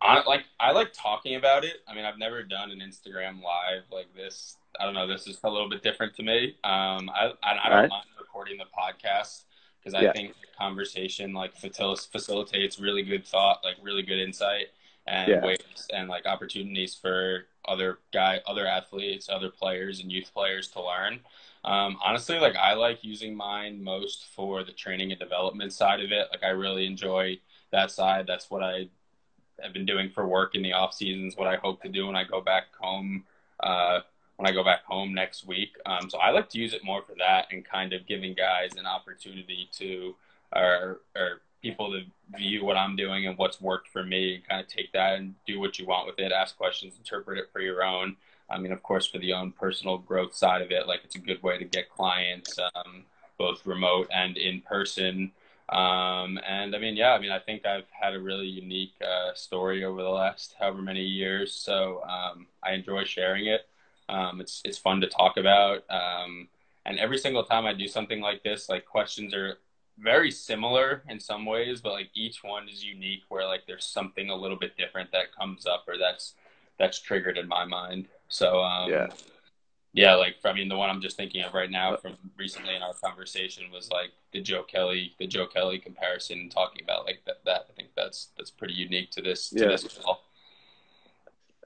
I 0.00 0.22
like 0.28 0.44
I 0.60 0.70
like 0.70 0.92
talking 0.92 1.34
about 1.34 1.64
it. 1.64 1.78
I 1.88 1.96
mean, 1.96 2.04
I've 2.04 2.16
never 2.16 2.44
done 2.44 2.70
an 2.70 2.78
Instagram 2.78 3.42
live 3.42 3.82
like 3.90 4.14
this. 4.14 4.56
I 4.78 4.84
don't 4.84 4.94
know. 4.94 5.08
This 5.08 5.26
is 5.26 5.40
a 5.42 5.50
little 5.50 5.68
bit 5.68 5.82
different 5.82 6.14
to 6.14 6.22
me. 6.22 6.54
Um, 6.62 7.10
I 7.10 7.32
I, 7.42 7.58
I 7.64 7.68
don't 7.68 7.78
right. 7.80 7.90
mind 7.90 8.06
recording 8.16 8.56
the 8.56 8.66
podcast 8.66 9.46
because 9.80 9.94
I 9.94 10.02
yeah. 10.02 10.12
think 10.12 10.34
the 10.34 10.46
conversation 10.56 11.32
like 11.32 11.56
facilitates 11.56 12.78
really 12.78 13.02
good 13.02 13.26
thought, 13.26 13.64
like 13.64 13.78
really 13.82 14.04
good 14.04 14.20
insight 14.20 14.66
and 15.08 15.28
yeah. 15.28 15.44
ways 15.44 15.88
and 15.92 16.08
like 16.08 16.24
opportunities 16.26 16.94
for 16.94 17.46
other 17.66 17.98
guy, 18.12 18.40
other 18.46 18.66
athletes, 18.66 19.28
other 19.28 19.50
players, 19.50 20.00
and 20.00 20.10
youth 20.10 20.30
players 20.32 20.68
to 20.68 20.82
learn. 20.82 21.20
Um, 21.64 21.98
honestly, 22.02 22.38
like 22.38 22.56
I 22.56 22.74
like 22.74 23.04
using 23.04 23.36
mine 23.36 23.82
most 23.82 24.26
for 24.34 24.64
the 24.64 24.72
training 24.72 25.10
and 25.10 25.20
development 25.20 25.72
side 25.72 26.00
of 26.00 26.12
it. 26.12 26.28
Like 26.30 26.42
I 26.42 26.50
really 26.50 26.86
enjoy 26.86 27.38
that 27.70 27.90
side. 27.90 28.26
That's 28.26 28.50
what 28.50 28.62
I 28.62 28.88
have 29.62 29.72
been 29.72 29.86
doing 29.86 30.10
for 30.10 30.26
work 30.26 30.54
in 30.54 30.62
the 30.62 30.72
off 30.72 30.94
seasons. 30.94 31.36
What 31.36 31.48
I 31.48 31.56
hope 31.56 31.82
to 31.82 31.88
do 31.88 32.06
when 32.06 32.16
I 32.16 32.24
go 32.24 32.40
back 32.40 32.64
home. 32.78 33.24
Uh, 33.60 34.00
when 34.40 34.48
I 34.48 34.54
go 34.54 34.64
back 34.64 34.84
home 34.84 35.12
next 35.12 35.46
week. 35.46 35.76
Um, 35.84 36.08
so 36.08 36.16
I 36.16 36.30
like 36.30 36.48
to 36.50 36.58
use 36.58 36.72
it 36.72 36.82
more 36.82 37.02
for 37.02 37.14
that 37.18 37.48
and 37.52 37.62
kind 37.62 37.92
of 37.92 38.06
giving 38.06 38.32
guys 38.32 38.70
an 38.78 38.86
opportunity 38.86 39.68
to, 39.72 40.14
or, 40.56 41.00
or 41.14 41.42
people 41.62 41.92
to 41.92 42.02
view 42.38 42.64
what 42.64 42.76
I'm 42.76 42.96
doing 42.96 43.26
and 43.26 43.36
what's 43.36 43.60
worked 43.60 43.88
for 43.88 44.02
me 44.02 44.36
and 44.36 44.48
kind 44.48 44.60
of 44.60 44.68
take 44.68 44.92
that 44.92 45.18
and 45.18 45.34
do 45.46 45.60
what 45.60 45.78
you 45.78 45.86
want 45.86 46.06
with 46.06 46.18
it, 46.18 46.32
ask 46.32 46.56
questions, 46.56 46.94
interpret 46.96 47.38
it 47.38 47.50
for 47.52 47.60
your 47.60 47.82
own. 47.82 48.16
I 48.48 48.58
mean, 48.58 48.72
of 48.72 48.82
course, 48.82 49.06
for 49.06 49.18
the 49.18 49.32
own 49.32 49.52
personal 49.52 49.98
growth 49.98 50.34
side 50.34 50.62
of 50.62 50.70
it, 50.70 50.86
like 50.88 51.00
it's 51.04 51.14
a 51.14 51.20
good 51.20 51.42
way 51.42 51.58
to 51.58 51.64
get 51.64 51.90
clients, 51.90 52.58
um, 52.74 53.04
both 53.38 53.64
remote 53.64 54.08
and 54.12 54.36
in 54.36 54.60
person. 54.62 55.32
Um, 55.68 56.40
and 56.48 56.74
I 56.74 56.78
mean, 56.78 56.96
yeah, 56.96 57.12
I 57.12 57.20
mean, 57.20 57.30
I 57.30 57.38
think 57.38 57.64
I've 57.64 57.88
had 57.90 58.14
a 58.14 58.20
really 58.20 58.46
unique 58.46 58.94
uh, 59.00 59.34
story 59.34 59.84
over 59.84 60.02
the 60.02 60.08
last 60.08 60.56
however 60.58 60.82
many 60.82 61.04
years. 61.04 61.54
So 61.54 62.02
um, 62.02 62.46
I 62.62 62.72
enjoy 62.72 63.04
sharing 63.04 63.46
it. 63.46 63.68
Um, 64.08 64.40
it's 64.40 64.60
it's 64.64 64.78
fun 64.78 65.00
to 65.02 65.06
talk 65.06 65.36
about. 65.36 65.84
Um, 65.88 66.48
and 66.84 66.98
every 66.98 67.18
single 67.18 67.44
time 67.44 67.66
I 67.66 67.74
do 67.74 67.86
something 67.86 68.20
like 68.20 68.42
this, 68.42 68.68
like 68.68 68.84
questions 68.84 69.32
are 69.32 69.58
very 70.02 70.30
similar 70.30 71.02
in 71.08 71.20
some 71.20 71.44
ways, 71.44 71.80
but 71.80 71.92
like 71.92 72.10
each 72.14 72.42
one 72.42 72.68
is 72.68 72.84
unique 72.84 73.22
where 73.28 73.46
like 73.46 73.62
there's 73.66 73.84
something 73.84 74.30
a 74.30 74.34
little 74.34 74.56
bit 74.56 74.76
different 74.76 75.12
that 75.12 75.34
comes 75.34 75.66
up 75.66 75.84
or 75.86 75.98
that's 75.98 76.34
that's 76.78 77.00
triggered 77.00 77.36
in 77.36 77.46
my 77.46 77.64
mind. 77.64 78.08
So 78.28 78.60
um, 78.60 78.90
yeah, 78.90 79.08
yeah, 79.92 80.14
like 80.14 80.36
I 80.44 80.52
mean, 80.52 80.68
the 80.68 80.76
one 80.76 80.88
I'm 80.88 81.00
just 81.00 81.16
thinking 81.16 81.42
of 81.42 81.52
right 81.52 81.70
now 81.70 81.96
from 81.96 82.16
recently 82.38 82.74
in 82.76 82.82
our 82.82 82.94
conversation 82.94 83.70
was 83.72 83.90
like 83.90 84.10
the 84.32 84.40
Joe 84.40 84.62
Kelly, 84.62 85.14
the 85.18 85.26
Joe 85.26 85.46
Kelly 85.46 85.78
comparison, 85.78 86.48
talking 86.48 86.82
about 86.82 87.06
like 87.06 87.22
that. 87.26 87.44
That 87.44 87.66
I 87.68 87.72
think 87.74 87.88
that's 87.96 88.28
that's 88.36 88.50
pretty 88.50 88.74
unique 88.74 89.10
to 89.12 89.22
this 89.22 89.50
to 89.50 89.60
yeah. 89.60 89.66
this 89.68 89.98
call. 90.02 90.24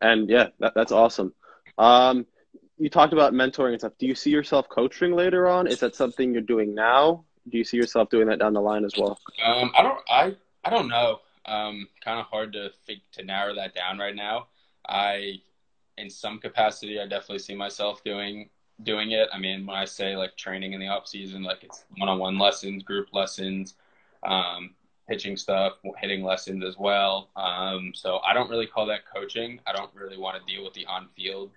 And 0.01 0.29
yeah, 0.29 0.49
that, 0.59 0.73
that's 0.75 0.93
awesome. 0.93 1.35
Um, 1.79 2.27
you 2.79 2.89
talked 2.89 3.13
about 3.13 3.33
mentoring 3.33 3.73
and 3.73 3.81
stuff. 3.81 3.93
Do 3.99 4.07
you 4.07 4.15
see 4.15 4.31
yourself 4.31 4.69
coaching 4.69 5.15
later 5.15 5.47
on? 5.47 5.67
Is 5.67 5.81
that 5.81 5.95
something 5.95 6.33
you're 6.33 6.43
doing 6.43 6.75
now? 6.75 7.25
Do 7.49 7.59
you 7.59 7.65
see 7.65 7.77
yourself 7.77 8.09
doing 8.11 8.27
that 8.29 8.39
down 8.39 8.55
the 8.55 8.61
line 8.61 8.85
as 8.85 8.95
well? 8.97 9.19
Um, 9.45 9.71
I 9.77 9.83
don't. 9.83 10.01
I 10.09 10.37
I 10.65 10.71
don't 10.71 10.89
know. 10.89 11.21
Um, 11.47 11.89
kind 12.03 12.19
of 12.19 12.27
hard 12.27 12.53
to 12.55 12.71
to 13.13 13.25
narrow 13.25 13.55
that 13.55 13.75
down 13.75 13.99
right 13.99 14.15
now. 14.15 14.49
I 14.89 15.41
in 15.99 16.11
some 16.11 16.39
capacity, 16.39 17.01
I 17.01 17.05
definitely 17.05 17.39
see 17.41 17.55
myself 17.55 18.03
doing 18.03 18.49
doing 18.83 19.13
it. 19.13 19.29
I 19.33 19.39
mean, 19.39 19.67
when 19.67 19.77
I 19.77 19.85
say 19.85 20.17
like 20.17 20.37
training 20.37 20.73
in 20.73 20.81
the 20.81 20.89
off 20.89 21.07
season, 21.07 21.43
like 21.43 21.63
it's 21.63 21.85
one 21.99 22.09
on 22.09 22.19
one 22.19 22.39
lessons, 22.39 22.83
group 22.83 23.09
lessons, 23.13 23.75
um, 24.25 24.75
pitching 25.09 25.37
stuff, 25.37 25.75
hitting 25.99 26.25
lessons 26.25 26.65
as 26.65 26.77
well. 26.79 27.29
Um, 27.37 27.93
so 27.95 28.21
I 28.27 28.33
don't 28.33 28.51
really 28.51 28.67
call 28.67 28.87
that 28.87 29.03
coaching. 29.13 29.61
I 29.67 29.73
don't 29.73 29.91
really 29.95 30.17
want 30.17 30.37
to 30.39 30.53
deal 30.53 30.65
with 30.65 30.75
the 30.75 30.87
on 30.87 31.09
field 31.17 31.51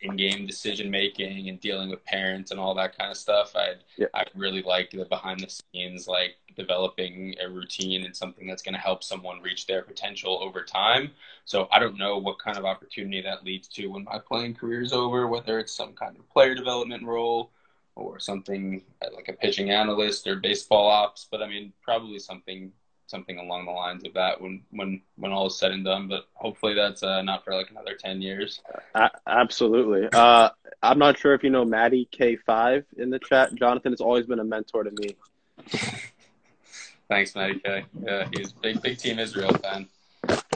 in 0.00 0.16
game 0.16 0.46
decision 0.46 0.90
making 0.90 1.48
and 1.48 1.60
dealing 1.60 1.88
with 1.88 2.04
parents 2.04 2.50
and 2.50 2.60
all 2.60 2.74
that 2.74 2.96
kind 2.96 3.10
of 3.10 3.16
stuff. 3.16 3.52
I 3.56 3.74
yeah. 3.96 4.06
I 4.14 4.24
really 4.34 4.62
like 4.62 4.90
the 4.90 5.04
behind 5.04 5.40
the 5.40 5.48
scenes 5.48 6.06
like 6.06 6.36
developing 6.56 7.34
a 7.42 7.48
routine 7.48 8.04
and 8.04 8.16
something 8.16 8.46
that's 8.46 8.62
going 8.62 8.74
to 8.74 8.80
help 8.80 9.04
someone 9.04 9.42
reach 9.42 9.66
their 9.66 9.82
potential 9.82 10.38
over 10.42 10.62
time. 10.62 11.10
So 11.44 11.68
I 11.70 11.78
don't 11.78 11.98
know 11.98 12.18
what 12.18 12.38
kind 12.38 12.56
of 12.56 12.64
opportunity 12.64 13.20
that 13.22 13.44
leads 13.44 13.68
to 13.68 13.86
when 13.88 14.04
my 14.04 14.18
playing 14.18 14.54
career 14.54 14.82
is 14.82 14.92
over, 14.92 15.26
whether 15.26 15.58
it's 15.58 15.72
some 15.72 15.92
kind 15.92 16.16
of 16.18 16.28
player 16.30 16.54
development 16.54 17.04
role 17.04 17.50
or 17.94 18.18
something 18.18 18.82
like 19.14 19.28
a 19.28 19.32
pitching 19.32 19.70
analyst 19.70 20.26
or 20.26 20.36
baseball 20.36 20.88
ops. 20.88 21.26
But 21.30 21.42
I 21.42 21.48
mean, 21.48 21.72
probably 21.82 22.18
something 22.18 22.72
something 23.06 23.38
along 23.38 23.66
the 23.66 23.70
lines 23.70 24.04
of 24.04 24.14
that 24.14 24.40
when 24.40 24.62
when 24.70 25.00
when 25.16 25.32
all 25.32 25.46
is 25.46 25.58
said 25.58 25.72
and 25.72 25.84
done. 25.84 26.08
But 26.08 26.26
hopefully 26.34 26.74
that's 26.74 27.02
uh, 27.02 27.22
not 27.22 27.44
for 27.44 27.54
like 27.54 27.70
another 27.70 27.94
ten 27.94 28.20
years. 28.20 28.60
A- 28.94 29.10
absolutely. 29.26 30.08
Uh, 30.12 30.50
I'm 30.82 30.98
not 30.98 31.18
sure 31.18 31.34
if 31.34 31.42
you 31.42 31.50
know 31.50 31.64
Maddie 31.64 32.08
K5 32.12 32.84
in 32.98 33.10
the 33.10 33.18
chat. 33.18 33.54
Jonathan 33.54 33.92
has 33.92 34.00
always 34.00 34.26
been 34.26 34.40
a 34.40 34.44
mentor 34.44 34.84
to 34.84 34.90
me. 34.90 35.16
Thanks, 37.08 37.34
Maddie 37.34 37.60
K. 37.60 37.84
Yeah, 38.02 38.28
he's 38.32 38.52
big 38.52 38.82
big 38.82 38.98
team 38.98 39.18
Israel 39.18 39.52
fan. 39.54 39.88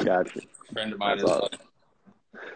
Gotcha. 0.05 0.41
Friend 0.73 0.93
of 0.93 0.99
mine 0.99 1.19
That's 1.19 1.31
is. 1.31 1.37
awesome. 1.37 1.59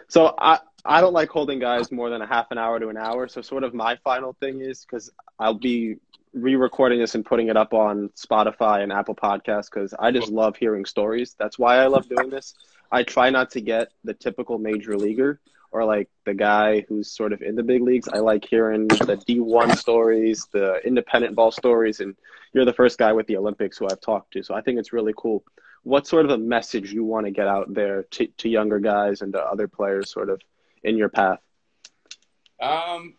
So 0.08 0.34
I 0.38 0.60
I 0.84 1.00
don't 1.00 1.14
like 1.14 1.30
holding 1.30 1.58
guys 1.58 1.90
more 1.90 2.10
than 2.10 2.20
a 2.20 2.26
half 2.26 2.50
an 2.50 2.58
hour 2.58 2.78
to 2.78 2.88
an 2.88 2.96
hour. 2.96 3.26
So 3.28 3.40
sort 3.40 3.64
of 3.64 3.72
my 3.72 3.96
final 4.04 4.34
thing 4.34 4.60
is 4.60 4.84
because 4.84 5.10
I'll 5.38 5.54
be 5.54 5.96
re-recording 6.34 6.98
this 6.98 7.14
and 7.14 7.24
putting 7.24 7.48
it 7.48 7.56
up 7.56 7.72
on 7.72 8.10
Spotify 8.16 8.82
and 8.82 8.92
Apple 8.92 9.14
Podcasts 9.14 9.70
because 9.72 9.94
I 9.98 10.10
just 10.10 10.28
love 10.28 10.56
hearing 10.56 10.84
stories. 10.84 11.34
That's 11.38 11.58
why 11.58 11.76
I 11.76 11.86
love 11.86 12.08
doing 12.08 12.28
this. 12.28 12.54
I 12.90 13.02
try 13.02 13.30
not 13.30 13.50
to 13.52 13.60
get 13.60 13.92
the 14.02 14.14
typical 14.14 14.58
major 14.58 14.96
leaguer 14.96 15.40
or 15.70 15.84
like 15.84 16.08
the 16.24 16.34
guy 16.34 16.84
who's 16.88 17.10
sort 17.10 17.32
of 17.32 17.40
in 17.40 17.56
the 17.56 17.62
big 17.62 17.82
leagues. 17.82 18.08
I 18.08 18.18
like 18.18 18.44
hearing 18.44 18.86
the 18.88 19.22
D1 19.28 19.76
stories, 19.76 20.46
the 20.52 20.80
independent 20.84 21.34
ball 21.34 21.50
stories, 21.50 22.00
and 22.00 22.14
you're 22.52 22.64
the 22.64 22.72
first 22.72 22.98
guy 22.98 23.12
with 23.12 23.26
the 23.26 23.36
Olympics 23.36 23.78
who 23.78 23.86
I've 23.86 24.00
talked 24.00 24.32
to. 24.34 24.42
So 24.42 24.54
I 24.54 24.60
think 24.60 24.78
it's 24.78 24.92
really 24.92 25.14
cool. 25.16 25.42
What 25.82 26.06
sort 26.06 26.24
of 26.24 26.30
a 26.30 26.38
message 26.38 26.92
you 26.92 27.04
want 27.04 27.26
to 27.26 27.32
get 27.32 27.48
out 27.48 27.72
there 27.72 28.04
to, 28.04 28.26
to 28.26 28.48
younger 28.48 28.78
guys 28.78 29.22
and 29.22 29.32
to 29.32 29.40
other 29.40 29.66
players 29.66 30.10
sort 30.10 30.30
of 30.30 30.40
in 30.84 30.96
your 30.96 31.08
path? 31.08 31.40
Um, 32.60 33.14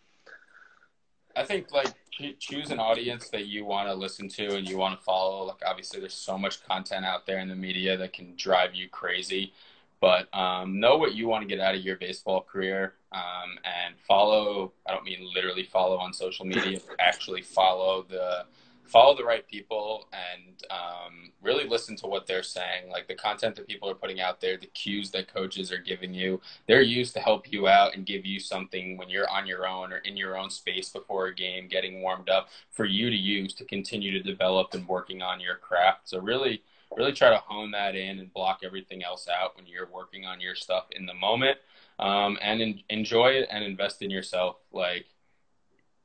I 1.36 1.44
think 1.44 1.72
like 1.72 1.94
choose 2.40 2.72
an 2.72 2.80
audience 2.80 3.30
that 3.30 3.48
you 3.48 3.66
want 3.66 3.90
to 3.90 3.94
listen 3.94 4.30
to 4.30 4.56
and 4.56 4.68
you 4.68 4.78
want 4.78 4.98
to 4.98 5.04
follow. 5.04 5.46
Like 5.46 5.62
obviously, 5.66 6.00
there's 6.00 6.14
so 6.14 6.38
much 6.38 6.66
content 6.66 7.06
out 7.06 7.26
there 7.26 7.40
in 7.40 7.50
the 7.50 7.56
media 7.56 7.98
that 7.98 8.14
can 8.14 8.34
drive 8.38 8.74
you 8.74 8.88
crazy, 8.88 9.54
but 10.00 10.34
um, 10.34 10.80
know 10.80 10.98
what 10.98 11.14
you 11.14 11.28
want 11.28 11.42
to 11.42 11.48
get 11.48 11.60
out 11.60 11.76
of 11.76 11.82
your 11.82 11.98
baseball 11.98 12.42
career 12.42 12.94
um, 13.12 13.58
and 13.66 13.96
follow. 14.08 14.72
I 14.88 14.94
don't 14.94 15.04
mean 15.04 15.30
literally 15.34 15.64
follow 15.64 15.98
on 15.98 16.14
social 16.14 16.46
media, 16.46 16.80
actually 17.00 17.42
follow 17.42 18.06
the 18.08 18.46
follow 18.88 19.16
the 19.16 19.24
right 19.24 19.48
people 19.48 20.08
and 20.14 20.64
um, 20.70 21.32
really 21.42 21.68
listen 21.68 21.96
to 21.98 22.08
what 22.08 22.28
they're 22.28 22.44
saying. 22.44 22.90
Like 22.90 23.08
the 23.08 23.16
content 23.16 23.56
that 23.56 23.68
people 23.68 23.90
are 23.90 23.96
putting 23.96 24.20
out 24.20 24.40
there, 24.42 24.58
the 24.58 24.68
cues 24.68 25.12
that 25.12 25.34
coaches 25.34 25.72
are 25.72 25.80
giving 25.80 26.14
you, 26.14 26.40
they're 26.68 26.82
used 26.82 27.14
to 27.16 27.20
help 27.20 27.52
you 27.52 27.68
out 27.68 27.96
and 27.96 28.06
give 28.06 28.26
you 28.26 28.40
something 28.40 28.98
when 28.98 29.10
you're 29.10 29.30
on 29.30 29.48
your 29.48 29.68
own 29.68 29.92
or 29.92 29.98
in 29.98 30.16
your 30.16 30.38
own 30.38 30.50
space 30.50 30.90
before 30.90 31.28
a 31.28 31.36
game, 31.36 31.68
getting 31.68 32.02
warmed 32.02 32.30
up 32.30 32.50
for 32.72 32.86
you 32.86 33.10
to 33.10 33.16
use 33.16 33.54
to 33.56 33.66
continue 33.66 34.12
to 34.12 34.22
develop 34.22 34.74
and 34.74 34.88
working 34.88 35.22
on 35.22 35.40
your 35.40 35.56
craft. 35.56 36.08
So 36.10 36.20
really, 36.20 36.62
really 36.96 37.14
try 37.14 37.30
to 37.30 37.38
hone 37.38 37.72
that 37.72 37.96
in 37.96 38.20
and 38.20 38.34
block 38.34 38.60
everything 38.64 39.04
else 39.04 39.28
out 39.28 39.56
when 39.56 39.66
you're 39.66 39.90
working 39.92 40.26
on 40.26 40.40
your 40.40 40.56
stuff 40.56 40.86
in 40.92 41.06
the 41.06 41.14
moment. 41.14 41.58
Um, 41.98 42.38
and 42.42 42.84
enjoy 42.90 43.30
it 43.30 43.48
and 43.50 43.64
invest 43.64 44.02
in 44.02 44.10
yourself. 44.10 44.58
Like 44.74 45.06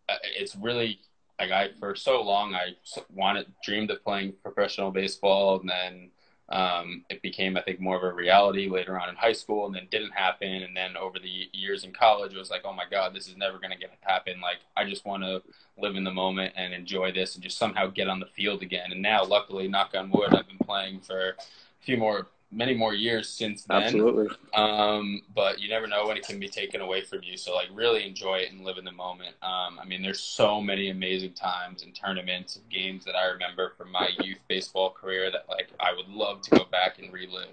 uh, 0.08 0.16
it's 0.38 0.54
really 0.54 1.00
like 1.40 1.50
I 1.50 1.70
for 1.79 1.94
so 1.96 2.22
long 2.22 2.55
I 2.55 2.76
wanted 3.12 3.46
dreamed 3.64 3.90
of 3.90 4.05
playing 4.05 4.35
professional 4.42 4.90
baseball, 4.90 5.61
and 5.61 5.68
then 5.68 6.11
um, 6.50 7.05
it 7.09 7.22
became 7.22 7.57
I 7.57 7.62
think 7.62 7.81
more 7.81 7.96
of 7.96 8.03
a 8.03 8.12
reality 8.12 8.68
later 8.68 9.00
on 9.00 9.09
in 9.09 9.16
high 9.16 9.33
school, 9.33 9.66
and 9.66 9.74
then 9.74 9.88
didn't 9.90 10.12
happen, 10.12 10.48
and 10.48 10.76
then 10.76 10.96
over 10.96 11.18
the 11.18 11.48
years 11.53 11.85
in 11.85 11.92
college, 11.92 12.35
it 12.35 12.38
was 12.38 12.50
like, 12.50 12.62
oh 12.64 12.72
my 12.72 12.85
god, 12.90 13.14
this 13.14 13.29
is 13.29 13.37
never 13.37 13.59
going 13.59 13.70
to 13.70 13.79
get 13.79 13.90
happen. 14.03 14.40
Like 14.40 14.59
I 14.76 14.88
just 14.88 15.05
want 15.05 15.22
to 15.22 15.42
live 15.79 15.96
in 15.96 16.05
the 16.05 16.12
moment 16.12 16.53
and 16.57 16.74
enjoy 16.74 17.12
this, 17.12 17.35
and 17.35 17.42
just 17.42 17.59
somehow 17.59 17.87
get 17.87 18.09
on 18.09 18.20
the 18.20 18.26
field 18.26 18.62
again. 18.62 18.92
And 18.92 19.03
now, 19.03 19.24
luckily, 19.24 19.68
knock 19.68 19.92
on 19.94 20.11
wood, 20.11 20.35
I've 20.35 20.48
been 20.48 20.59
playing 20.64 21.00
for 21.00 21.31
a 21.31 21.35
few 21.81 21.96
more 21.96 22.26
many 22.52 22.74
more 22.74 22.94
years 22.94 23.28
since 23.28 23.64
then. 23.64 23.82
Absolutely. 23.82 24.28
Um, 24.54 25.22
but 25.34 25.60
you 25.60 25.68
never 25.68 25.86
know 25.86 26.06
when 26.06 26.16
it 26.16 26.26
can 26.26 26.40
be 26.40 26.48
taken 26.48 26.80
away 26.80 27.02
from 27.02 27.20
you. 27.22 27.36
So 27.36 27.54
like 27.54 27.68
really 27.72 28.06
enjoy 28.06 28.38
it 28.38 28.52
and 28.52 28.64
live 28.64 28.78
in 28.78 28.84
the 28.84 28.92
moment. 28.92 29.36
Um, 29.42 29.78
I 29.78 29.84
mean, 29.86 30.02
there's 30.02 30.20
so 30.20 30.60
many 30.60 30.90
amazing 30.90 31.34
times 31.34 31.82
and 31.82 31.94
tournaments 31.94 32.56
and 32.56 32.68
games 32.68 33.04
that 33.04 33.14
I 33.14 33.26
remember 33.26 33.72
from 33.76 33.92
my 33.92 34.10
youth 34.20 34.40
baseball 34.48 34.90
career 34.90 35.30
that 35.30 35.46
like 35.48 35.68
I 35.78 35.92
would 35.92 36.08
love 36.08 36.42
to 36.42 36.50
go 36.50 36.64
back 36.70 36.98
and 36.98 37.12
relive. 37.12 37.48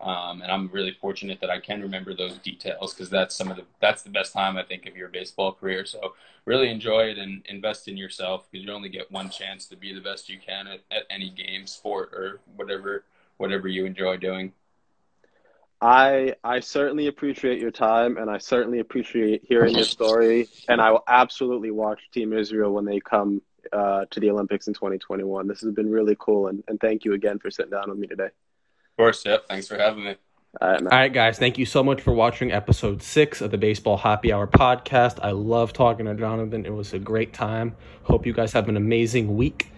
Um, 0.00 0.40
and 0.40 0.50
I'm 0.50 0.68
really 0.68 0.96
fortunate 0.98 1.40
that 1.42 1.50
I 1.50 1.60
can 1.60 1.82
remember 1.82 2.14
those 2.14 2.38
details 2.38 2.94
because 2.94 3.10
that's 3.10 3.36
some 3.36 3.50
of 3.50 3.58
the 3.58 3.64
that's 3.80 4.02
the 4.02 4.08
best 4.08 4.32
time 4.32 4.56
I 4.56 4.62
think 4.62 4.86
of 4.86 4.96
your 4.96 5.08
baseball 5.08 5.52
career. 5.52 5.84
So 5.84 6.14
really 6.46 6.70
enjoy 6.70 7.02
it 7.02 7.18
and 7.18 7.42
invest 7.46 7.86
in 7.86 7.98
yourself 7.98 8.48
because 8.50 8.64
you 8.64 8.72
only 8.72 8.88
get 8.88 9.12
one 9.12 9.28
chance 9.28 9.66
to 9.66 9.76
be 9.76 9.92
the 9.92 10.00
best 10.00 10.30
you 10.30 10.38
can 10.44 10.66
at, 10.66 10.80
at 10.90 11.02
any 11.10 11.28
game, 11.28 11.66
sport, 11.66 12.14
or 12.14 12.40
whatever 12.56 13.04
whatever 13.40 13.68
you 13.68 13.86
enjoy 13.86 14.18
doing. 14.18 14.52
I 15.80 16.34
I 16.44 16.60
certainly 16.60 17.06
appreciate 17.06 17.58
your 17.58 17.70
time, 17.70 18.18
and 18.18 18.30
I 18.30 18.36
certainly 18.36 18.80
appreciate 18.80 19.42
hearing 19.48 19.74
your 19.74 19.84
story. 19.84 20.48
And 20.68 20.80
I 20.80 20.90
will 20.90 21.04
absolutely 21.08 21.70
watch 21.70 22.00
Team 22.12 22.34
Israel 22.34 22.72
when 22.72 22.84
they 22.84 23.00
come 23.00 23.40
uh, 23.72 24.04
to 24.10 24.20
the 24.20 24.28
Olympics 24.30 24.68
in 24.68 24.74
2021. 24.74 25.48
This 25.48 25.62
has 25.62 25.72
been 25.72 25.90
really 25.90 26.16
cool, 26.18 26.48
and, 26.48 26.62
and 26.68 26.78
thank 26.80 27.06
you 27.06 27.14
again 27.14 27.38
for 27.38 27.50
sitting 27.50 27.70
down 27.70 27.88
with 27.88 27.98
me 27.98 28.06
today. 28.06 28.26
Of 28.26 28.96
course, 28.98 29.24
yep. 29.24 29.46
Thanks 29.48 29.68
for 29.68 29.78
having 29.78 30.04
me. 30.04 30.16
All 30.60 30.68
right, 30.68 30.82
All 30.82 30.88
right, 30.88 31.12
guys. 31.12 31.38
Thank 31.38 31.56
you 31.56 31.64
so 31.64 31.82
much 31.82 32.02
for 32.02 32.12
watching 32.12 32.52
episode 32.52 33.02
six 33.02 33.40
of 33.40 33.50
the 33.50 33.58
Baseball 33.58 33.96
Happy 33.96 34.32
Hour 34.32 34.48
podcast. 34.48 35.18
I 35.22 35.30
love 35.30 35.72
talking 35.72 36.04
to 36.06 36.14
Jonathan. 36.14 36.66
It 36.66 36.74
was 36.74 36.92
a 36.92 36.98
great 36.98 37.32
time. 37.32 37.74
Hope 38.02 38.26
you 38.26 38.34
guys 38.34 38.52
have 38.52 38.68
an 38.68 38.76
amazing 38.76 39.34
week. 39.36 39.72